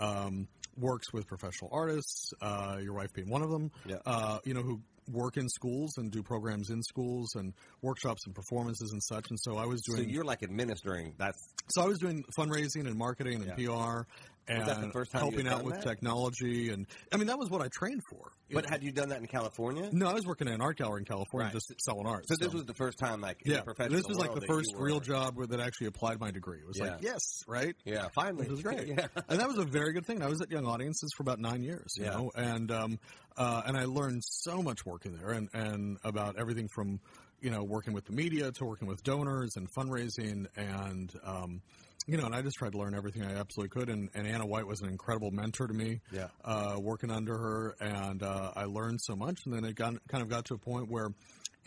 [0.01, 3.97] Um, works with professional artists, uh, your wife being one of them, Yeah.
[4.05, 4.79] uh, you know, who
[5.11, 9.29] work in schools and do programs in schools and workshops and performances and such.
[9.29, 10.03] And so I was doing.
[10.03, 11.13] So you're like administering.
[11.17, 11.39] That's
[11.69, 14.01] so I was doing fundraising and marketing and PR
[14.49, 15.83] and that the first helping out with that?
[15.83, 16.69] technology.
[16.69, 18.31] And I mean, that was what I trained for.
[18.51, 18.69] but know.
[18.71, 19.89] had you done that in California?
[19.91, 21.53] no, I was working in an art gallery in California Right.
[21.53, 22.27] just selling art.
[22.27, 25.37] So this was the first time, like, yeah, this was like the first real job
[25.37, 26.59] where that actually applied my degree.
[26.59, 27.75] It was like, yes, right?
[27.85, 28.87] Yeah, finally, it was great.
[28.87, 29.07] yeah.
[29.29, 30.21] and that was a very good thing.
[30.21, 32.11] I was at Young Audiences for about nine years, you Yeah.
[32.11, 32.99] know, and um,
[33.37, 36.99] uh, and I learned so much working there, and and about everything from
[37.41, 41.61] you know working with the media to working with donors and fundraising, and um,
[42.07, 43.89] you know, and I just tried to learn everything I absolutely could.
[43.89, 46.27] And, and Anna White was an incredible mentor to me, Yeah.
[46.43, 49.37] uh, working under her, and uh, I learned so much.
[49.45, 51.09] And then it got kind of got to a point where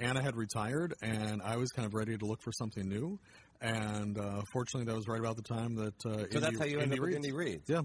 [0.00, 3.20] Anna had retired, and I was kind of ready to look for something new.
[3.60, 6.80] And uh, fortunately, that was right about the time that uh, So that's how you
[6.80, 7.14] ended up with.
[7.14, 7.68] Indy Reads.
[7.68, 7.82] Yeah.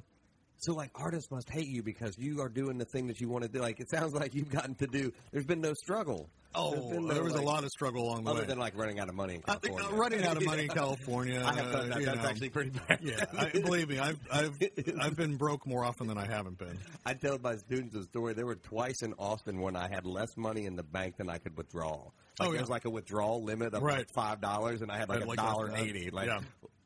[0.60, 3.44] So like artists must hate you because you are doing the thing that you want
[3.44, 3.60] to do.
[3.60, 5.14] Like it sounds like you've gotten to do.
[5.32, 6.30] There's been no struggle.
[6.56, 8.44] Oh, no, there was like- a lot of struggle along the other way.
[8.46, 9.96] Other than like running out of money in I think, California.
[9.96, 11.44] uh, running out of money in California.
[11.46, 12.00] I have done that.
[12.00, 12.30] you That's know.
[12.30, 13.00] actually pretty bad.
[13.04, 14.58] Yeah, I, believe me, I've I've
[15.00, 16.80] I've been broke more often than I haven't been.
[17.06, 18.34] I tell my students a story.
[18.34, 21.38] There were twice in Austin when I had less money in the bank than I
[21.38, 21.92] could withdraw.
[21.92, 22.52] Like Oh, yeah.
[22.54, 24.00] There was like a withdrawal limit of Right.
[24.00, 26.10] like five dollars, and I had like a like dollar and eighty.
[26.10, 26.40] Like, Yeah.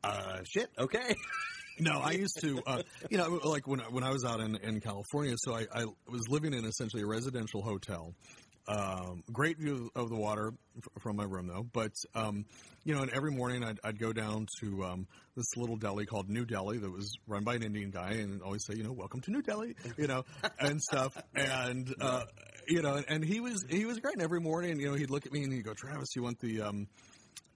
[0.04, 0.68] uh, shit.
[0.78, 1.14] Okay.
[1.78, 4.56] No, I used to, uh, you know, like when I- when I was out in,
[4.56, 5.34] in California.
[5.38, 8.14] So I, I was living in essentially a residential hotel.
[8.68, 11.64] Um, great view of the water f- from my room, though.
[11.72, 12.44] But um,
[12.84, 16.28] you know, and every morning I'd, I'd go down to um, this little deli called
[16.28, 19.20] New Delhi that was run by an Indian guy, and always say, you know, "Welcome
[19.22, 20.22] to New Delhi," you know,
[20.60, 21.20] and stuff.
[21.34, 22.22] And uh,
[22.68, 24.14] you know, and, and he was he was great.
[24.14, 26.38] And every morning, you know, he'd look at me and he'd go, "Travis, you want
[26.38, 26.60] the?"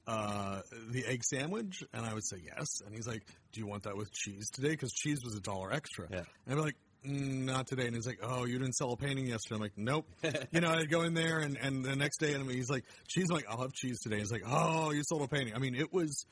[0.06, 1.82] Uh, the egg sandwich?
[1.92, 2.80] And I would say yes.
[2.84, 4.70] And he's like, do you want that with cheese today?
[4.70, 6.06] Because cheese was a dollar extra.
[6.10, 6.22] Yeah.
[6.46, 7.86] And I'm like, mm, not today.
[7.86, 9.56] And he's like, oh, you didn't sell a painting yesterday.
[9.56, 10.06] I'm like, nope.
[10.52, 13.26] you know, I'd go in there and, and the next day, and he's like, cheese.
[13.30, 14.18] I'm like, I'll have cheese today.
[14.18, 15.54] He's like, oh, you sold a painting.
[15.54, 16.24] I mean, it was,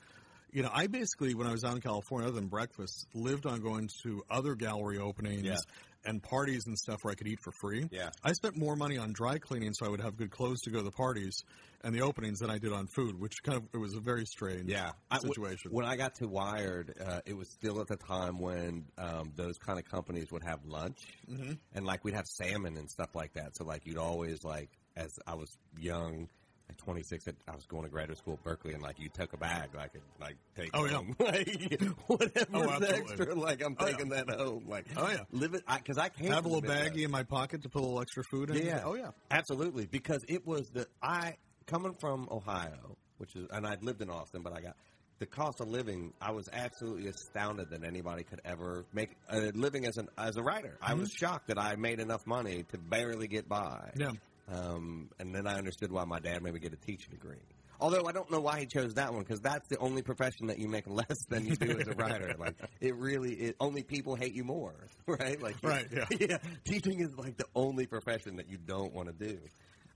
[0.53, 3.61] you know, I basically, when I was out in California, other than breakfast, lived on
[3.61, 5.57] going to other gallery openings Yeah.
[6.05, 7.89] And parties and stuff where I could eat for free.
[7.91, 8.11] Yeah.
[8.23, 10.79] I spent more money on dry cleaning so I would have good clothes to go
[10.79, 11.43] to the parties
[11.83, 14.25] and the openings than I did on food, which kind of it was a very
[14.25, 15.71] strange Yeah, I- situation.
[15.71, 19.59] when I got to Wired, uh, it was still at the time when um, those
[19.59, 20.99] kind of companies would have lunch,
[21.31, 21.53] Mm-hmm.
[21.75, 23.57] and like we'd have salmon and stuff like that.
[23.57, 26.29] So like you'd always like, as I was young.
[26.71, 29.37] At 26, I was going to graduate school at Berkeley, and like you took a
[29.37, 30.93] bag, like like take Oh, yeah.
[30.93, 33.93] home, like whatever's Oh, extra, like I'm Oh, yeah.
[33.93, 35.25] taking that home, like Oh, yeah.
[35.31, 37.85] live it because I, can't have a little baggie in my pocket to put a
[37.85, 38.65] little extra food in.
[38.67, 38.83] yeah.
[38.85, 39.11] Oh yeah.
[39.31, 39.87] Absolutely.
[39.87, 41.37] Because it was the I
[41.67, 44.77] coming from Ohio, which is and I'd lived in Austin, but I got
[45.19, 46.13] the cost of living.
[46.21, 50.43] I was absolutely astounded that anybody could ever make a living as an as a
[50.43, 50.79] writer.
[50.81, 51.27] I was mm-hmm.
[51.27, 53.91] shocked that I made enough money to barely get by.
[53.97, 54.13] Yeah.
[54.51, 57.37] Um, and then I understood why my dad made me get a teaching degree.
[57.81, 60.59] Although I don't know why he chose that one because that's the only profession that
[60.59, 62.35] you make less than you do as a writer.
[62.39, 64.75] Like it really, it, only people hate you more,
[65.07, 65.41] right?
[65.41, 66.05] Like Right, yeah.
[66.19, 66.39] yeah.
[66.65, 69.39] Teaching is like the only profession that you don't want to do.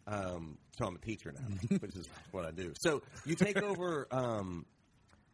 [0.07, 2.73] Um, so I'm a teacher now, which is what I do.
[2.81, 4.65] So you take over, um,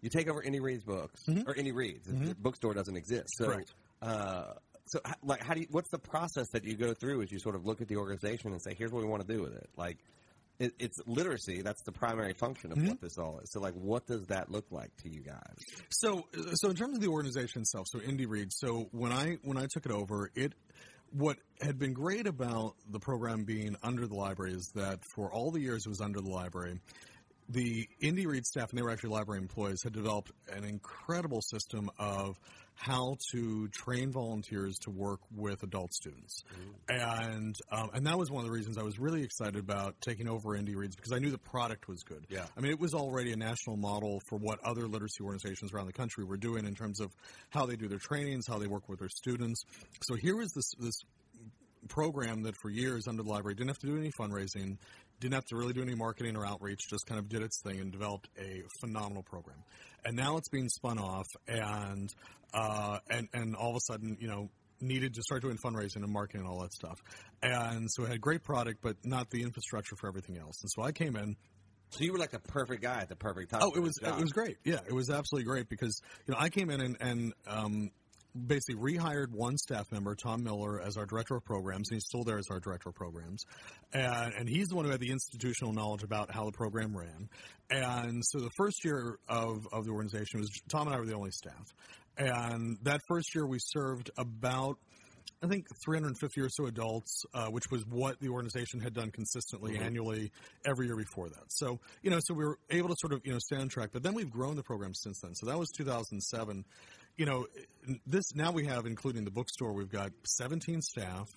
[0.00, 2.08] you take over Indy Reads books or Indy Reads.
[2.08, 3.28] The bookstore doesn't exist.
[3.36, 3.60] So,
[4.02, 4.54] uh,
[4.86, 5.66] so like, how do you?
[5.70, 8.52] What's the process that you go through as you sort of look at the organization
[8.52, 9.98] and say, "Here's what we want to do with it." Like,
[10.58, 11.62] it, it's literacy.
[11.62, 12.88] That's the primary function of mm-hmm.
[12.88, 13.50] what this all is.
[13.50, 15.56] So, like, what does that look like to you guys?
[15.90, 18.52] So, so in terms of the organization itself, so Indy Read.
[18.52, 20.52] So when I when I took it over, it
[21.10, 25.50] what had been great about the program being under the library is that for all
[25.50, 26.80] the years it was under the library,
[27.48, 31.90] the Indy Read staff, and they were actually library employees, had developed an incredible system
[31.98, 32.38] of
[32.76, 36.42] how to train volunteers to work with adult students,
[36.88, 40.28] and um, and that was one of the reasons I was really excited about taking
[40.28, 42.26] over Indy Reads because I knew the product was good.
[42.28, 42.46] Yeah.
[42.56, 45.92] I mean it was already a national model for what other literacy organizations around the
[45.92, 47.12] country were doing in terms of
[47.50, 49.64] how they do their trainings, how they work with their students.
[50.02, 51.00] So here is this this
[51.88, 54.78] program that for years under the library didn't have to do any fundraising,
[55.20, 57.80] didn't have to really do any marketing or outreach, just kind of did its thing
[57.80, 59.58] and developed a phenomenal program.
[60.04, 62.10] And now it's being spun off, and
[62.52, 64.50] uh, and and all of a sudden, you know,
[64.80, 66.98] needed to start doing fundraising and marketing and all that stuff.
[67.42, 70.60] And so it had great product, but not the infrastructure for everything else.
[70.62, 71.36] And so I came in.
[71.90, 73.60] So you were like the perfect guy at the perfect time.
[73.62, 74.56] Oh, it was it was great.
[74.64, 77.90] Yeah, it was absolutely great because you know I came in and, and um,
[78.34, 82.24] basically rehired one staff member, Tom Miller, as our director of programs, and he's still
[82.24, 83.44] there as our director of programs.
[83.92, 87.28] And, and he's the one who had the institutional knowledge about how the program ran.
[87.70, 91.14] And so the first year of, of the organization was Tom and I were the
[91.14, 91.72] only staff.
[92.16, 94.78] And that first year we served about
[95.42, 99.76] I think 350 or so adults, uh, which was what the organization had done consistently
[99.78, 100.32] annually
[100.64, 101.44] every year before that.
[101.48, 103.90] So, you know, so we were able to sort of, you know, stay on track.
[103.92, 105.34] But then we've grown the program since then.
[105.34, 106.64] So that was 2007.
[107.16, 107.46] You know,
[108.06, 111.28] this now we have, including the bookstore, we've got 17 staff.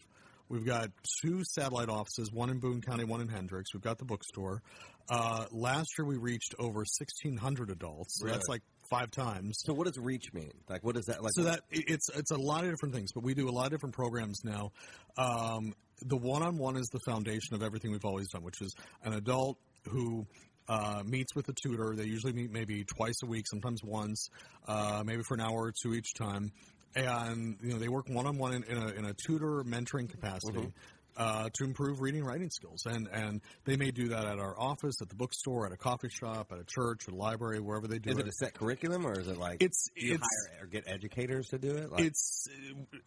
[0.50, 0.90] We've got
[1.22, 3.74] two satellite offices, one in Boone County, one in Hendricks.
[3.74, 4.62] We've got the bookstore.
[5.10, 8.20] Uh, last year we reached over 1,600 adults.
[8.20, 8.38] So Really?
[8.38, 9.58] that's like five times.
[9.66, 10.52] So what does reach mean?
[10.70, 11.34] Like what is that like?
[11.34, 13.72] So that it's it's a lot of different things, but we do a lot of
[13.72, 14.72] different programs now.
[15.18, 18.74] Um, the one-on-one is the foundation of everything we've always done, which is
[19.04, 19.58] an adult
[19.90, 20.26] who
[20.68, 21.96] uh, meets with a tutor.
[21.96, 24.30] They usually meet maybe twice a week, sometimes once,
[24.68, 26.52] uh, maybe for an hour or two each time,
[26.96, 30.72] and you know they work one-on-one in, in, a, in a tutor mentoring capacity.
[31.18, 34.54] Uh, to improve reading and writing skills, and and they may do that at our
[34.60, 37.88] office, at the bookstore, at a coffee shop, at a church, at a library, wherever
[37.88, 38.22] they do is it.
[38.22, 41.48] it a set curriculum or is it like It's- you it's- hire or get educators
[41.48, 41.92] to do it?
[41.92, 42.46] Like, it's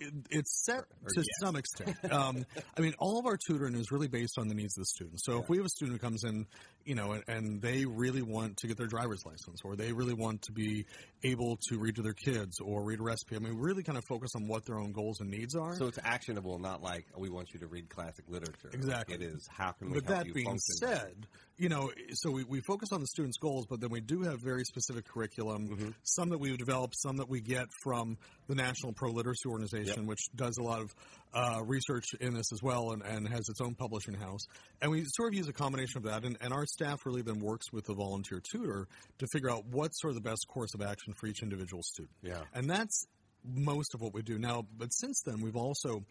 [0.01, 1.27] it, it's set Or to yes.
[1.41, 1.97] some extent.
[2.13, 2.45] Um,
[2.77, 5.21] I mean, all of our tutoring is really based on the needs of the student.
[5.23, 6.47] So if we have a student who comes in,
[6.85, 10.15] you know, and, and they really want to get their driver's license, or they really
[10.15, 10.85] want to be
[11.23, 13.99] able to read to their kids or read a recipe, I mean, we really kind
[13.99, 15.77] of focus on what their own goals and needs are.
[15.77, 18.70] so it's actionable, not like we want you to read classic literature.
[18.72, 19.16] Exactly.
[19.16, 20.76] It is how can we but that being function?
[20.78, 21.26] said,
[21.57, 24.40] you know, so we, we focus on the students' goals, but then we do have
[24.40, 25.88] very specific curriculum, Mm-hmm.
[26.03, 28.16] some that we've developed, some that we get from
[28.48, 30.94] the National ProLiteracy Organization, which does a lot of
[31.34, 34.40] uh, research in this as well and, and has its own publishing house.
[34.80, 37.38] And we sort of use a combination of that, and, and our staff really then
[37.40, 38.86] works with the volunteer tutor
[39.18, 42.14] to figure out what's sort of the best course of action for each individual student.
[42.22, 42.42] Yeah.
[42.55, 43.07] And that's
[43.44, 44.66] most of what we do now.
[44.76, 46.05] But since then, we've also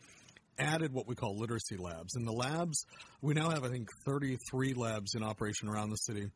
[0.60, 2.16] added what we call literacy labs.
[2.16, 2.86] And the labs,
[3.22, 6.30] we now have, I think, 33 labs in operation around the city.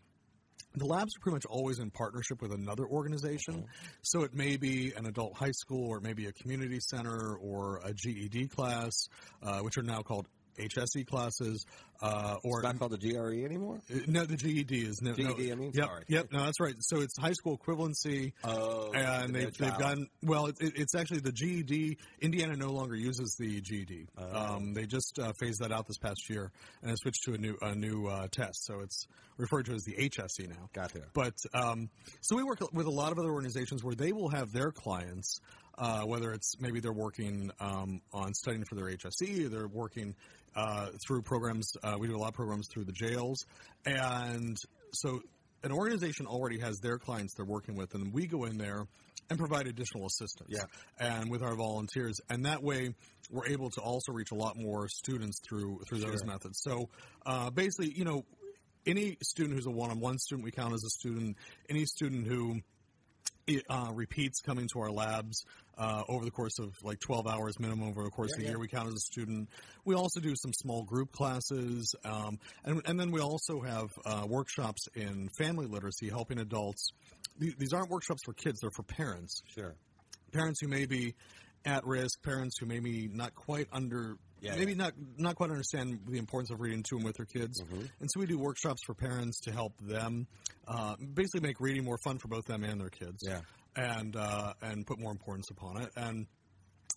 [0.75, 3.65] The labs are pretty much always in partnership with another organization.
[4.01, 7.35] So it may be an adult high school, or it may be a community center,
[7.35, 9.07] or a GED class,
[9.43, 11.65] uh, which are now called HSE classes,
[12.01, 13.79] uh, or It's not called the GRE anymore.
[13.93, 15.71] uh, no, the GED is no, no, GED, I mean?
[15.73, 16.03] yep, Sorry.
[16.07, 16.75] yep, no, that's right.
[16.79, 20.47] So it's high school equivalency, Oh, and they've, they've gotten well.
[20.47, 21.97] It, it- it's actually the GED.
[22.21, 24.07] Indiana no longer uses the GED.
[24.17, 24.35] Oh.
[24.55, 26.51] Um, they just uh, phased that out this past year
[26.81, 28.65] and it switched to a new a new uh, test.
[28.65, 30.69] So it's referred to as the HSE now.
[30.73, 31.01] Gotcha.
[31.13, 31.89] But um,
[32.21, 35.39] so we work with a lot of other organizations where they will have their clients,
[35.77, 40.15] uh, whether it's maybe they're working um, on studying for their HSE, or they're working
[40.55, 41.73] uh, through programs.
[41.83, 43.45] Uh, we do a lot of programs through the jails,
[43.85, 44.57] and
[44.93, 45.21] so
[45.63, 48.85] an organization already has their clients they're working with, and we go in there
[49.29, 50.49] and provide additional assistance.
[50.49, 50.65] Yeah.
[50.99, 52.93] and with our volunteers, and that way
[53.31, 56.59] we're able to also reach a lot more students through through those methods.
[56.61, 56.89] So
[57.25, 58.25] uh, basically, you know
[58.85, 61.37] any student who's a one-on-one student we count as a student
[61.69, 62.59] any student who
[63.69, 65.43] uh, repeats coming to our labs
[65.77, 68.51] uh, over the course of like 12 hours minimum over the course of the yeah.
[68.51, 69.49] year we count as a student
[69.85, 74.25] we also do some small group classes um, and, and then we also have uh,
[74.27, 76.91] workshops in family literacy helping adults
[77.39, 79.75] Th- these aren't workshops for kids they're for parents Sure.
[80.31, 81.15] parents who may be
[81.65, 86.01] at risk, parents who may be not quite under, Yeah, maybe not not quite understand
[86.07, 87.85] the importance of reading to and with their kids, Mm-hmm.
[88.01, 90.27] and so we do workshops for parents to help them,
[90.67, 93.41] uh, basically make reading more fun for both them and their kids, Yeah.
[93.75, 96.27] and uh, and put more importance upon it, and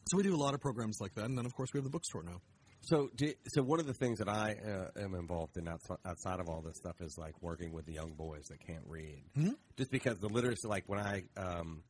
[0.08, 1.84] so we do a lot of programs like that, and then of course we have
[1.84, 2.40] the bookstore now.
[2.82, 6.38] So, do, so one of the things that I uh, am involved in outside, outside
[6.38, 9.24] of all this stuff is like working with the young boys that can't read.
[9.36, 9.54] Mm-hmm.
[9.76, 11.82] Just because the literacy, like when I um,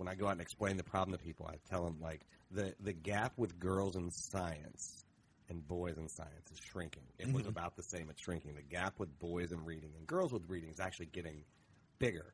[0.00, 2.74] when I go out and explain the problem to people, I tell them like the
[2.80, 5.04] the gap with girls in science
[5.50, 7.02] and boys in science is shrinking.
[7.18, 8.08] It was about the same.
[8.08, 8.54] It's shrinking.
[8.54, 11.44] The gap with boys in reading and girls with reading is actually getting
[11.98, 12.32] bigger.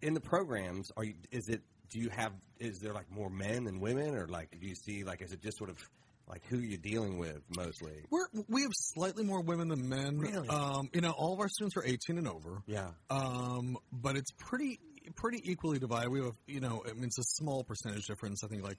[0.00, 1.14] In the programs, are you?
[1.30, 1.60] Is it?
[1.90, 2.32] Do you have?
[2.58, 5.42] Is there like more men than women, or like do you see like is it
[5.42, 5.76] just sort of
[6.26, 7.92] like who you're dealing with mostly?
[8.08, 10.18] We're, we have slightly more women than men.
[10.18, 10.48] Really?
[10.48, 12.62] Um, you know, all of our students are 18 and over.
[12.66, 12.92] Yeah.
[13.10, 14.78] Um, but it's pretty
[15.16, 16.10] pretty equally divided.
[16.10, 18.42] We have, you know, I mean, it's a small percentage difference.
[18.44, 18.78] I think like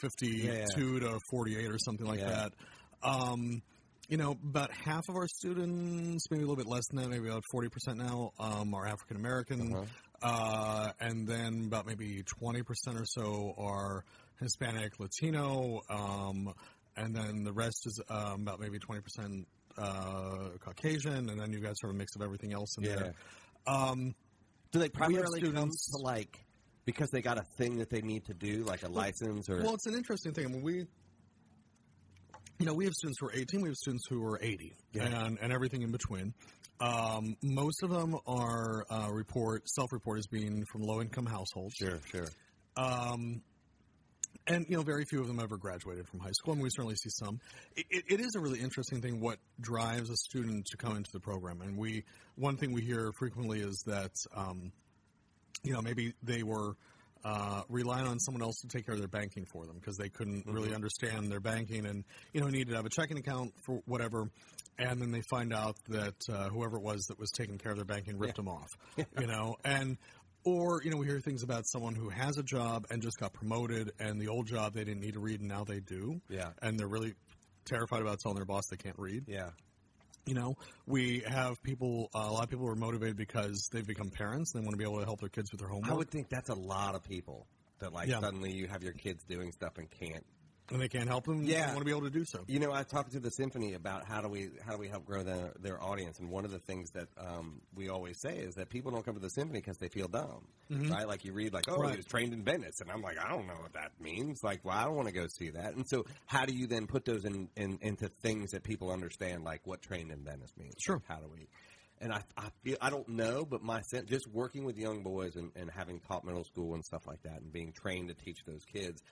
[0.00, 0.64] 52 Yeah.
[1.00, 2.30] to 48 or something like Yeah.
[2.30, 2.52] that.
[3.02, 3.62] Um,
[4.08, 7.28] you know, about half of our students, maybe a little bit less than that, maybe
[7.28, 9.72] about 40% now, um, are African American.
[9.74, 9.84] Uh-huh.
[10.22, 14.04] Uh, and then about maybe 20% or so are
[14.40, 15.80] Hispanic, Latino.
[15.88, 16.52] Um,
[16.96, 19.46] and then the rest is um, about maybe 20%
[19.78, 21.30] uh, Caucasian.
[21.30, 22.96] And then you've got sort of a mix of everything else in Yeah.
[22.96, 23.14] there.
[23.66, 24.14] Um,
[24.72, 26.38] Do they primarily come students- to like
[26.84, 29.62] because they got a thing that they need to do, like a license or?
[29.62, 30.46] Well, it's an interesting thing.
[30.46, 30.86] I mean, we,
[32.58, 35.04] you know, we have students who are 18, we have students who are 80, Yeah.
[35.24, 36.34] and, and everything in between.
[36.80, 41.74] Um, most of them are uh, report self-report as being from low-income households.
[41.74, 42.28] sure, sure.
[42.76, 43.42] Um,
[44.50, 46.54] and you know, very few of them ever graduated from high school.
[46.54, 47.40] and we certainly see some.
[47.76, 51.10] It, it, it is a really interesting thing what drives a student to come into
[51.12, 51.60] the program.
[51.62, 52.04] And we,
[52.36, 54.72] one thing we hear frequently is that, um,
[55.62, 56.74] you know, maybe they were
[57.24, 60.08] uh, relying on someone else to take care of their banking for them because they
[60.08, 63.82] couldn't really understand their banking and you know needed to have a checking account for
[63.86, 64.30] whatever.
[64.78, 67.76] And then they find out that uh, whoever it was that was taking care of
[67.76, 69.98] their banking ripped them off, you know, and
[70.44, 73.32] or you know we hear things about someone who has a job and just got
[73.32, 76.50] promoted, and the old job they didn't need to read and now they do, Yeah.
[76.62, 77.14] and they're really
[77.64, 79.24] terrified about telling their boss they can't read.
[79.28, 79.50] Yeah.
[80.26, 82.10] You know, we have people.
[82.14, 84.52] Uh, a lot of people are motivated because they've become parents.
[84.52, 86.28] They want to be able to help their kids with their homework, I would think
[86.28, 87.46] that's a lot of people
[87.78, 88.20] that like Yeah.
[88.20, 90.24] suddenly you have your kids doing stuff and can't.
[90.70, 91.42] And they can't help them.
[91.44, 91.66] Yeah.
[91.68, 92.40] want to be able to do so.
[92.46, 95.04] You know, I talked to the symphony about how do we how do we help
[95.04, 98.54] grow their their audience, and one of the things that um, we always say is
[98.54, 101.06] that people don't come to the symphony because they feel dumb, right?
[101.06, 101.90] Like you read like, oh, Right.
[101.92, 104.42] he was trained in Venice, and I'm like, I don't know what that means.
[104.42, 105.74] Like, well, I don't want to go see that.
[105.74, 109.44] And so, how do you then put those in, in into things that people understand,
[109.44, 110.74] like what trained in Venice means?
[110.78, 110.96] Sure.
[110.96, 111.48] Like, how do we?
[112.02, 115.36] And I, I feel I don't know, but my sense, just working with young boys
[115.36, 118.38] and, and having taught middle school and stuff like that, and being trained to teach
[118.46, 119.02] those kids,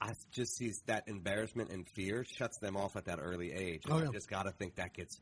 [0.00, 3.82] I- just see that embarrassment and fear shuts them off at that early age.
[3.84, 5.20] And Oh, I just got to think that gets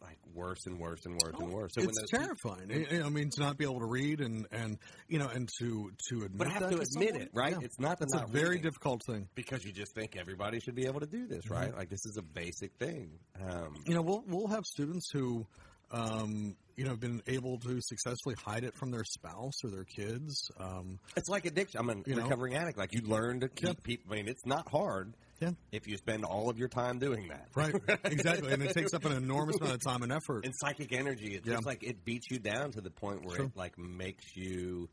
[0.00, 1.72] like worse and worse and worse and worse.
[1.74, 3.02] So when it's those people- terrifying.
[3.04, 6.16] I- mean, to not be able to read and and you know, and to to
[6.24, 7.52] admit but have that to admit someone, it, right?
[7.52, 7.58] yeah.
[7.64, 9.28] It's not that's It's a not very difficult thing.
[9.34, 11.74] because you just think everybody should be able to do this, right?
[11.74, 13.18] Like this is a basic thing.
[13.40, 15.46] Um, You know, we'll we'll have students who,
[15.90, 20.50] um, you know, been able to successfully hide it from their spouse or their kids.
[20.58, 21.80] Um, It's like addiction.
[21.80, 22.22] I'm a You know?
[22.24, 22.76] recovering addict.
[22.76, 23.72] Like you learn to keep Yeah.
[23.82, 24.12] people.
[24.12, 25.52] I mean, it's not hard Yeah.
[25.72, 27.48] if you spend all of your time doing that.
[27.54, 27.74] right,
[28.04, 30.44] exactly, and it takes up an enormous amount of time and effort.
[30.44, 31.54] And psychic energy, it's Yeah.
[31.54, 33.44] just like it beats you down to the point where Sure.
[33.46, 34.88] it like makes you.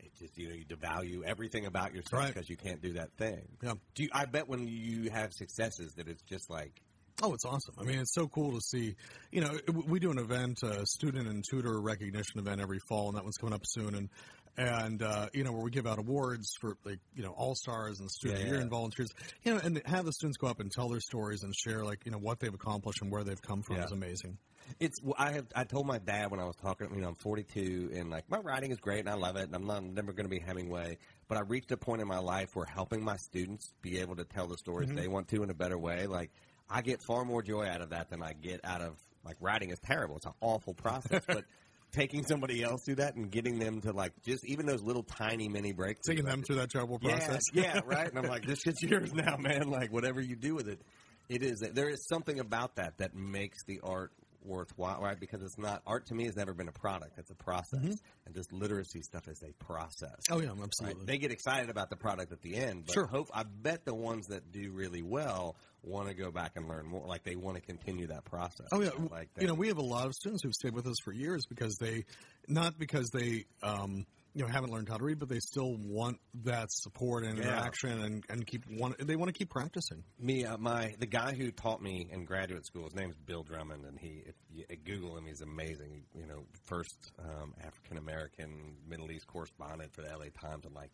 [0.00, 2.34] It just you know you devalue everything about yourself Right.
[2.34, 3.48] because you can't do that thing.
[3.62, 3.74] Yeah.
[3.94, 6.82] Do you, I bet when you have successes that it's just like
[7.22, 7.74] Oh, it's awesome.
[7.80, 8.94] I mean, it's so cool to see.
[9.32, 9.50] You know,
[9.86, 13.36] we do an event, a student and tutor recognition event every fall, and that one's
[13.38, 13.94] coming up soon.
[13.94, 14.08] And
[14.56, 17.98] and uh, you know, where we give out awards for like you know all stars
[17.98, 18.60] and student Yeah, year yeah.
[18.62, 19.08] and volunteers.
[19.42, 22.04] You know, and have the students go up and tell their stories and share like
[22.06, 23.84] you know what they've accomplished and where they've come from Yeah.
[23.86, 24.38] is amazing.
[24.78, 25.02] It's.
[25.02, 25.46] well, I have.
[25.56, 26.88] I told my dad when I was talking.
[26.94, 29.44] You know, I'm 42, and like my writing is great, and I love it.
[29.44, 32.06] And I'm not I'm never going to be Hemingway, but I reached a point in
[32.06, 35.42] my life where helping my students be able to tell the stories they want to
[35.42, 36.06] in a better way.
[36.06, 36.30] Like
[36.70, 39.70] I get far more joy out of that than I get out of like writing
[39.70, 40.16] is terrible.
[40.16, 41.44] It's an awful process, but.
[41.90, 45.48] Taking somebody else through that and getting them to like just even those little tiny
[45.48, 47.40] mini breaks, Taking them through that terrible process.
[47.54, 48.06] yeah, yeah, right.
[48.06, 49.70] And I'm like, this shit's yours now, man.
[49.70, 50.82] Like, whatever you do with it,
[51.30, 51.60] it is.
[51.60, 54.12] There is something about that that makes the art
[54.42, 55.18] worthwhile, right?
[55.18, 57.82] Because it's not art to me has never been a product; it's a process,
[58.26, 60.20] and this literacy stuff is a process.
[60.30, 60.62] Oh yeah, Right?
[60.62, 61.06] absolutely.
[61.06, 63.06] They get excited about the product at the end, but Sure.
[63.06, 66.86] hope I bet the ones that do really well want to go back and learn
[66.86, 67.06] more.
[67.06, 68.66] Like they want to continue that process.
[68.72, 70.96] Oh yeah, like you know we have a lot of students who've stayed with us
[71.04, 72.04] for years because they,
[72.46, 76.18] not because they, um, you know, haven't learned how to read, but they still want
[76.44, 77.44] that support and Yeah.
[77.44, 80.04] interaction and, and keep want they want to keep practicing.
[80.18, 82.84] Me, uh, my the guy who taught me in graduate school.
[82.84, 86.04] His name's Bill Drummond, and he if you uh, Google him, he's amazing.
[86.14, 90.30] You know, first um, African American Middle East correspondent for the L.A.
[90.30, 90.92] Times in like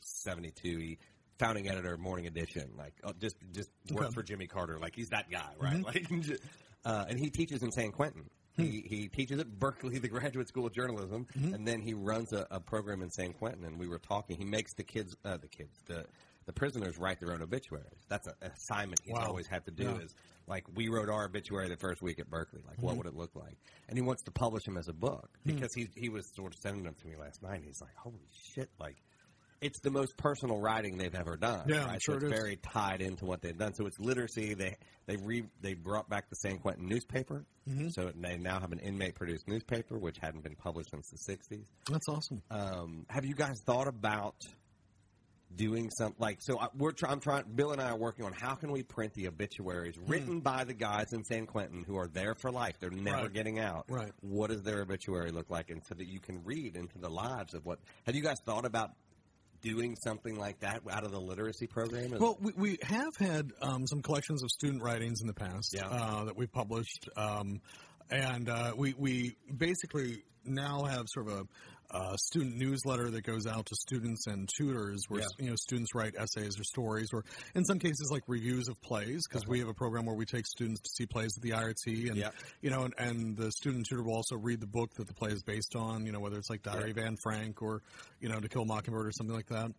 [0.00, 0.78] seventy two.
[0.78, 0.98] He
[1.38, 2.70] founding editor of Morning Edition.
[2.76, 4.14] Like uh, just just worked Okay.
[4.14, 4.78] for Jimmy Carter.
[4.78, 5.84] Like he's that guy, right?
[5.84, 6.06] Like,
[6.84, 8.28] uh, and he teaches in San Quentin.
[8.58, 12.46] He, he teaches at Berkeley, the Graduate School of Journalism, and then he runs a,
[12.50, 13.64] a program in San Quentin.
[13.64, 14.36] And we were talking.
[14.36, 16.04] He makes the kids, uh, the kids, the
[16.46, 17.84] the prisoners write their own obituaries.
[18.08, 19.26] That's a, an assignment he's Wow.
[19.26, 19.84] always had to do.
[19.84, 19.98] Yeah.
[20.04, 20.14] Is
[20.46, 22.62] like we wrote our obituary the first week at Berkeley.
[22.66, 22.86] Like, Mm-hmm.
[22.86, 23.58] what would it look like?
[23.88, 25.54] And he wants to publish them as a book Hmm.
[25.54, 27.56] because he he was sort of sending them to me last night.
[27.56, 28.16] And he's like, holy
[28.54, 28.70] shit!
[28.80, 28.96] Like,
[29.60, 31.64] it's the most personal writing they've ever done.
[31.68, 32.00] Yeah, right?
[32.02, 32.40] sure so it it's is.
[32.40, 33.74] very tied into what they've done.
[33.74, 34.54] So it's literacy.
[34.54, 37.44] They they re they brought back the San Quentin newspaper.
[37.68, 37.88] Mm-hmm.
[37.88, 41.66] So they now have an inmate produced newspaper, which hadn't been published since the '60s.
[41.90, 42.42] That's awesome.
[42.50, 44.36] Um, have you guys thought about
[45.54, 46.58] doing something like so?
[46.58, 47.44] I, we're try, I'm trying.
[47.54, 50.06] Bill and I are working on how can we print the obituaries Hmm.
[50.10, 52.76] written by the guys in San Quentin who are there for life.
[52.80, 53.32] They're never Right.
[53.32, 53.86] getting out.
[53.88, 54.12] Right.
[54.20, 57.54] What does their obituary look like, and so that you can read into the lives
[57.54, 57.78] of what?
[58.06, 58.90] Have you guys thought about?
[59.60, 62.12] Doing something like that out of the literacy program?
[62.18, 65.88] Well, we, we have had um, some collections of student writings in the past Yeah.
[65.88, 67.60] uh, that we've published, um,
[68.10, 71.46] and uh, we we basically now have sort of a
[71.90, 75.26] uh, student newsletter that goes out to students and tutors, where Yeah.
[75.44, 77.24] you know students write essays or stories, or
[77.54, 80.46] in some cases like reviews of plays, because we have a program where we take
[80.46, 82.30] students to see plays at the IRT, and Yeah.
[82.60, 85.30] you know, and, and the student tutor will also read the book that the play
[85.30, 87.82] is based on, you know, whether it's like Diary of Anne Frank or
[88.20, 89.70] you know To Kill a Mockingbird or something like that.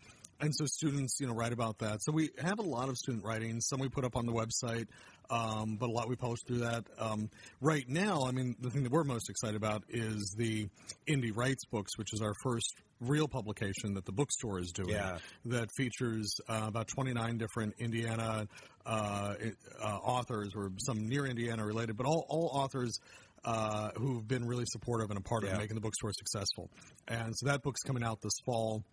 [0.41, 2.01] And so students, you know, write about that.
[2.01, 3.67] So we have a lot of student writings.
[3.67, 4.87] Some we put up on the website,
[5.29, 6.85] um, but a lot we publish through that.
[6.97, 7.29] Um,
[7.59, 10.67] right now, I mean, the thing that we're most excited about is the
[11.07, 14.89] Indy Writes books, which is our first real publication that the bookstore is doing.
[14.91, 15.17] Yeah.
[15.45, 18.47] That features uh, about 29 different Indiana
[18.85, 19.33] uh,
[19.81, 22.97] uh, authors, or some near Indiana related, but all, all authors
[23.45, 25.51] uh, who've been really supportive and a part Yeah.
[25.51, 26.69] of making the bookstore successful.
[27.09, 28.83] And so that book's coming out this fall.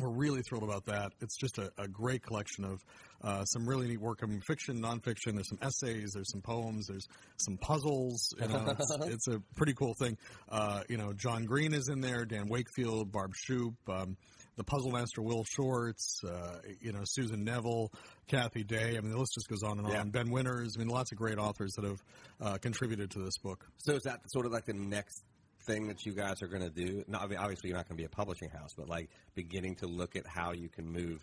[0.00, 1.12] We're really thrilled about that.
[1.20, 2.84] It's just a, a great collection of
[3.22, 4.20] uh, some really neat work.
[4.22, 5.34] I mean, fiction, nonfiction.
[5.34, 6.10] There's some essays.
[6.14, 6.88] There's some poems.
[6.88, 8.34] There's some puzzles.
[8.40, 10.18] You know, it's, it's a pretty cool thing.
[10.48, 12.24] Uh, you know, John Green is in there.
[12.24, 14.16] Dan Wakefield, Barb Shoup, um,
[14.56, 16.22] the puzzle master Will Shortz.
[16.24, 17.92] Uh, you know, Susan Neville,
[18.26, 18.96] Cathy Day.
[18.96, 20.00] I mean, the list just goes on and Yeah.
[20.00, 20.10] on.
[20.10, 20.74] Ben Winters.
[20.76, 22.02] I mean, lots of great authors that have
[22.40, 23.64] uh, contributed to this book.
[23.78, 25.22] So is that sort of like the next
[25.66, 27.04] thing that you guys are going to do?
[27.06, 29.76] No, I mean, obviously you're not going to be a publishing house, but like beginning
[29.76, 31.20] to look at how you can move.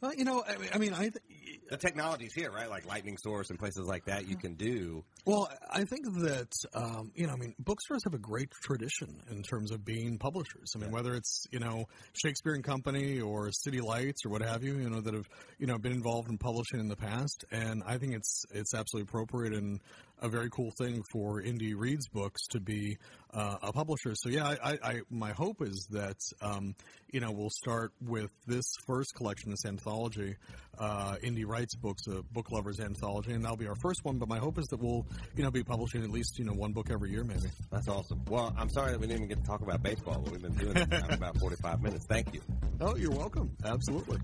[0.00, 2.68] Well, you know, I mean, I, mean, I th- The technology's here, right?
[2.68, 4.28] Like Lightning Source and places like that.
[4.28, 5.02] You can do.
[5.24, 9.42] Well, I think that um, you know, I mean, bookstores have a great tradition in
[9.42, 10.72] terms of being publishers.
[10.76, 14.62] I mean, whether it's you know Shakespeare and Company or City Lights or what have
[14.62, 15.26] you, you know, that have
[15.58, 19.08] you know been involved in publishing in the past, and I think it's it's absolutely
[19.08, 19.80] appropriate and
[20.20, 22.98] a very cool thing for Indy Reads Books to be
[23.32, 24.14] uh, a publisher.
[24.14, 26.74] So yeah, I, I, I my hope is that um,
[27.12, 30.36] you know we'll start with this first collection, this anthology,
[30.78, 34.18] uh, Indy Writes Books, a book lovers anthology, and that'll be our first one.
[34.18, 35.06] But my hope is that we'll
[35.36, 37.50] you know be publishing at least you know one book every year, maybe.
[37.70, 38.22] That's awesome.
[38.28, 40.54] Well, I'm sorry that we didn't even get to talk about baseball, but we've been
[40.54, 42.06] doing it now for about 45 minutes.
[42.08, 42.40] Thank you.
[42.80, 43.56] Oh, you're welcome.
[43.64, 44.18] Absolutely.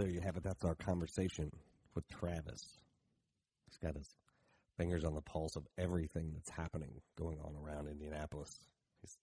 [0.00, 0.42] There you have it.
[0.42, 1.50] That's our conversation
[1.94, 2.78] with Travis.
[3.66, 4.08] He's got his
[4.78, 8.50] fingers on the pulse of everything that's happening going on around Indianapolis.
[9.02, 9.18] He's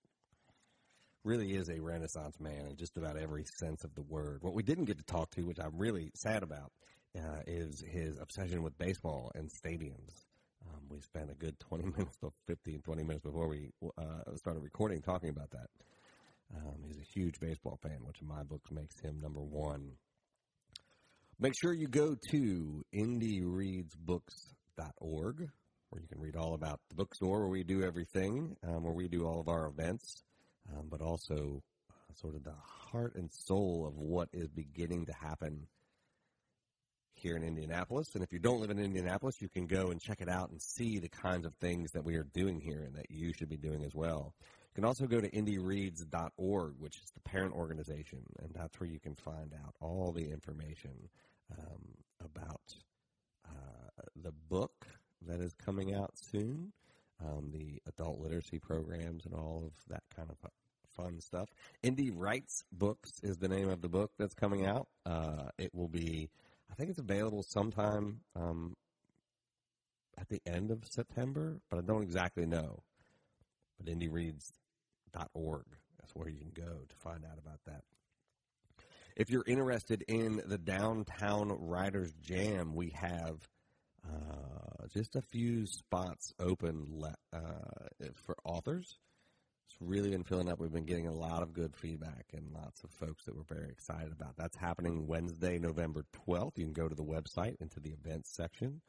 [1.24, 4.44] really is a renaissance man in just about every sense of the word.
[4.44, 6.72] What we didn't get to talk to, which I'm really sad about,
[7.18, 10.26] uh, is his obsession with baseball and stadiums.
[10.68, 14.62] Um, we spent a good 20 minutes, to 15, 20 minutes before we uh, started
[14.62, 15.70] recording talking about that.
[16.56, 19.94] Um, he's a huge baseball fan, which in my books makes him number one.
[21.40, 25.50] Make sure you go to indyreadsbooks.org,
[25.90, 29.08] where you can read all about the bookstore, where we do everything, um, where we
[29.08, 30.24] do all of our events,
[30.76, 31.62] um, but also
[31.92, 32.56] uh, sort of the
[32.92, 35.68] heart and soul of what is beginning to happen
[37.14, 38.16] here in Indianapolis.
[38.16, 40.60] And if you don't live in Indianapolis, you can go and check it out and
[40.60, 43.58] see the kinds of things that we are doing here and that you should be
[43.58, 44.34] doing as well.
[44.78, 49.00] You can also go to indyreads.org, which is the parent organization, and that's where you
[49.00, 51.10] can find out all the information
[51.52, 51.82] um,
[52.24, 52.62] about
[53.44, 54.86] uh, the book
[55.26, 56.74] that is coming out soon,
[57.26, 60.38] um, the adult literacy programs, and all of that kind of
[60.96, 61.50] fun stuff.
[61.82, 64.90] Indy Writes Books is the name of the book that's coming out.
[65.08, 66.30] Uh, it will be,
[66.72, 68.76] I think it's available sometime um,
[70.20, 72.84] at the end of September, but I don't exactly know.
[73.80, 73.90] But
[75.14, 75.66] indyreads.org,
[76.00, 77.84] that's where you can go to find out about that.
[79.16, 83.48] If you're interested in the Downtown Writers Jam, we have
[84.06, 89.00] uh, just a few spots open le- uh, for authors.
[89.68, 90.60] It's really been filling up.
[90.60, 93.70] We've been getting a lot of good feedback and lots of folks that we're very
[93.70, 94.38] excited about.
[94.38, 96.58] That's happening Wednesday, November 12th.
[96.58, 98.82] You can go to the website into the events section.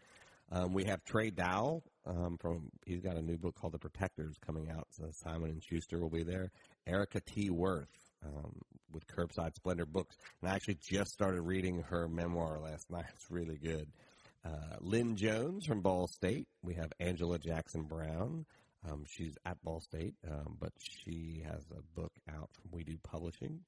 [0.50, 4.36] Um, we have Trey Dow um, from he's got a new book called The Protectors
[4.44, 4.86] coming out.
[4.90, 6.50] So Simon and Schuster will be there.
[6.86, 7.50] Erika T.
[7.50, 7.86] Wurth
[8.24, 8.54] um,
[8.92, 13.04] with Curbside Splendor Books, and I actually just started reading her memoir last night.
[13.14, 13.88] It's really good.
[14.44, 16.48] Uh, Lynn Jones from Ball State.
[16.62, 18.46] We have Angela Jackson Brown.
[18.88, 23.60] Um, she's at Ball State, um, but she has a book out from WiDo Publishing.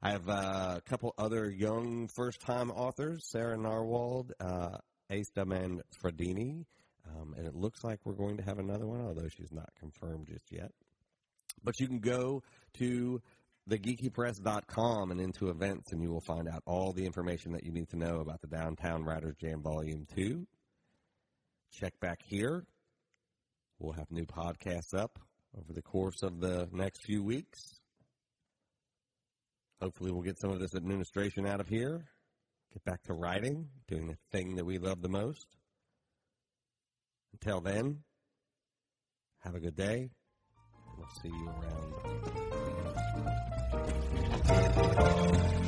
[0.00, 4.78] I have uh, a couple other young first time authors Sarah Narwald, uh,
[5.10, 6.64] Ace Daman Fradini,
[7.06, 10.26] um, and it looks like we're going to have another one, although she's not confirmed
[10.26, 10.72] just yet.
[11.62, 12.42] But you can go
[12.74, 13.20] to
[13.68, 17.88] thegeekypress.com and into events, and you will find out all the information that you need
[17.90, 20.46] to know about the Downtown Writers Jam Volume 2.
[21.72, 22.64] Check back here.
[23.78, 25.18] We'll have new podcasts up
[25.56, 27.80] over the course of the next few weeks.
[29.80, 32.04] Hopefully, we'll get some of this administration out of here,
[32.72, 35.46] get back to writing, doing the thing that we love the most.
[37.32, 38.00] Until then,
[39.40, 40.10] have a good day.
[40.96, 41.50] We'll see you
[44.48, 45.67] around.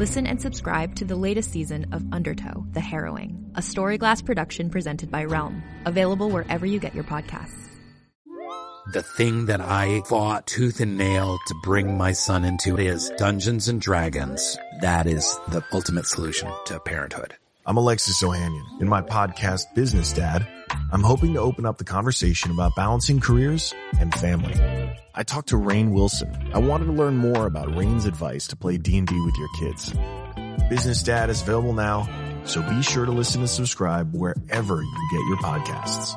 [0.00, 5.10] Listen and subscribe to the latest season of Undertow, The Harrowing, a Storyglass production presented
[5.10, 7.68] by Realm, available wherever you get your podcasts.
[8.94, 13.68] The thing that I fought tooth and nail to bring my son into is Dungeons
[13.68, 14.56] and Dragons.
[14.80, 17.34] That is the ultimate solution to parenthood.
[17.70, 18.80] I'm Alexis Ohanian.
[18.80, 20.44] In my podcast, Business Dad,
[20.90, 24.56] I'm hoping to open up the conversation about balancing careers and family.
[25.14, 26.50] I talked to Rainn Wilson.
[26.52, 29.94] I wanted to learn more about Rainn's advice to play D&D with your kids.
[30.68, 32.08] Business Dad is available now,
[32.44, 36.16] so be sure to listen and subscribe wherever you get your podcasts.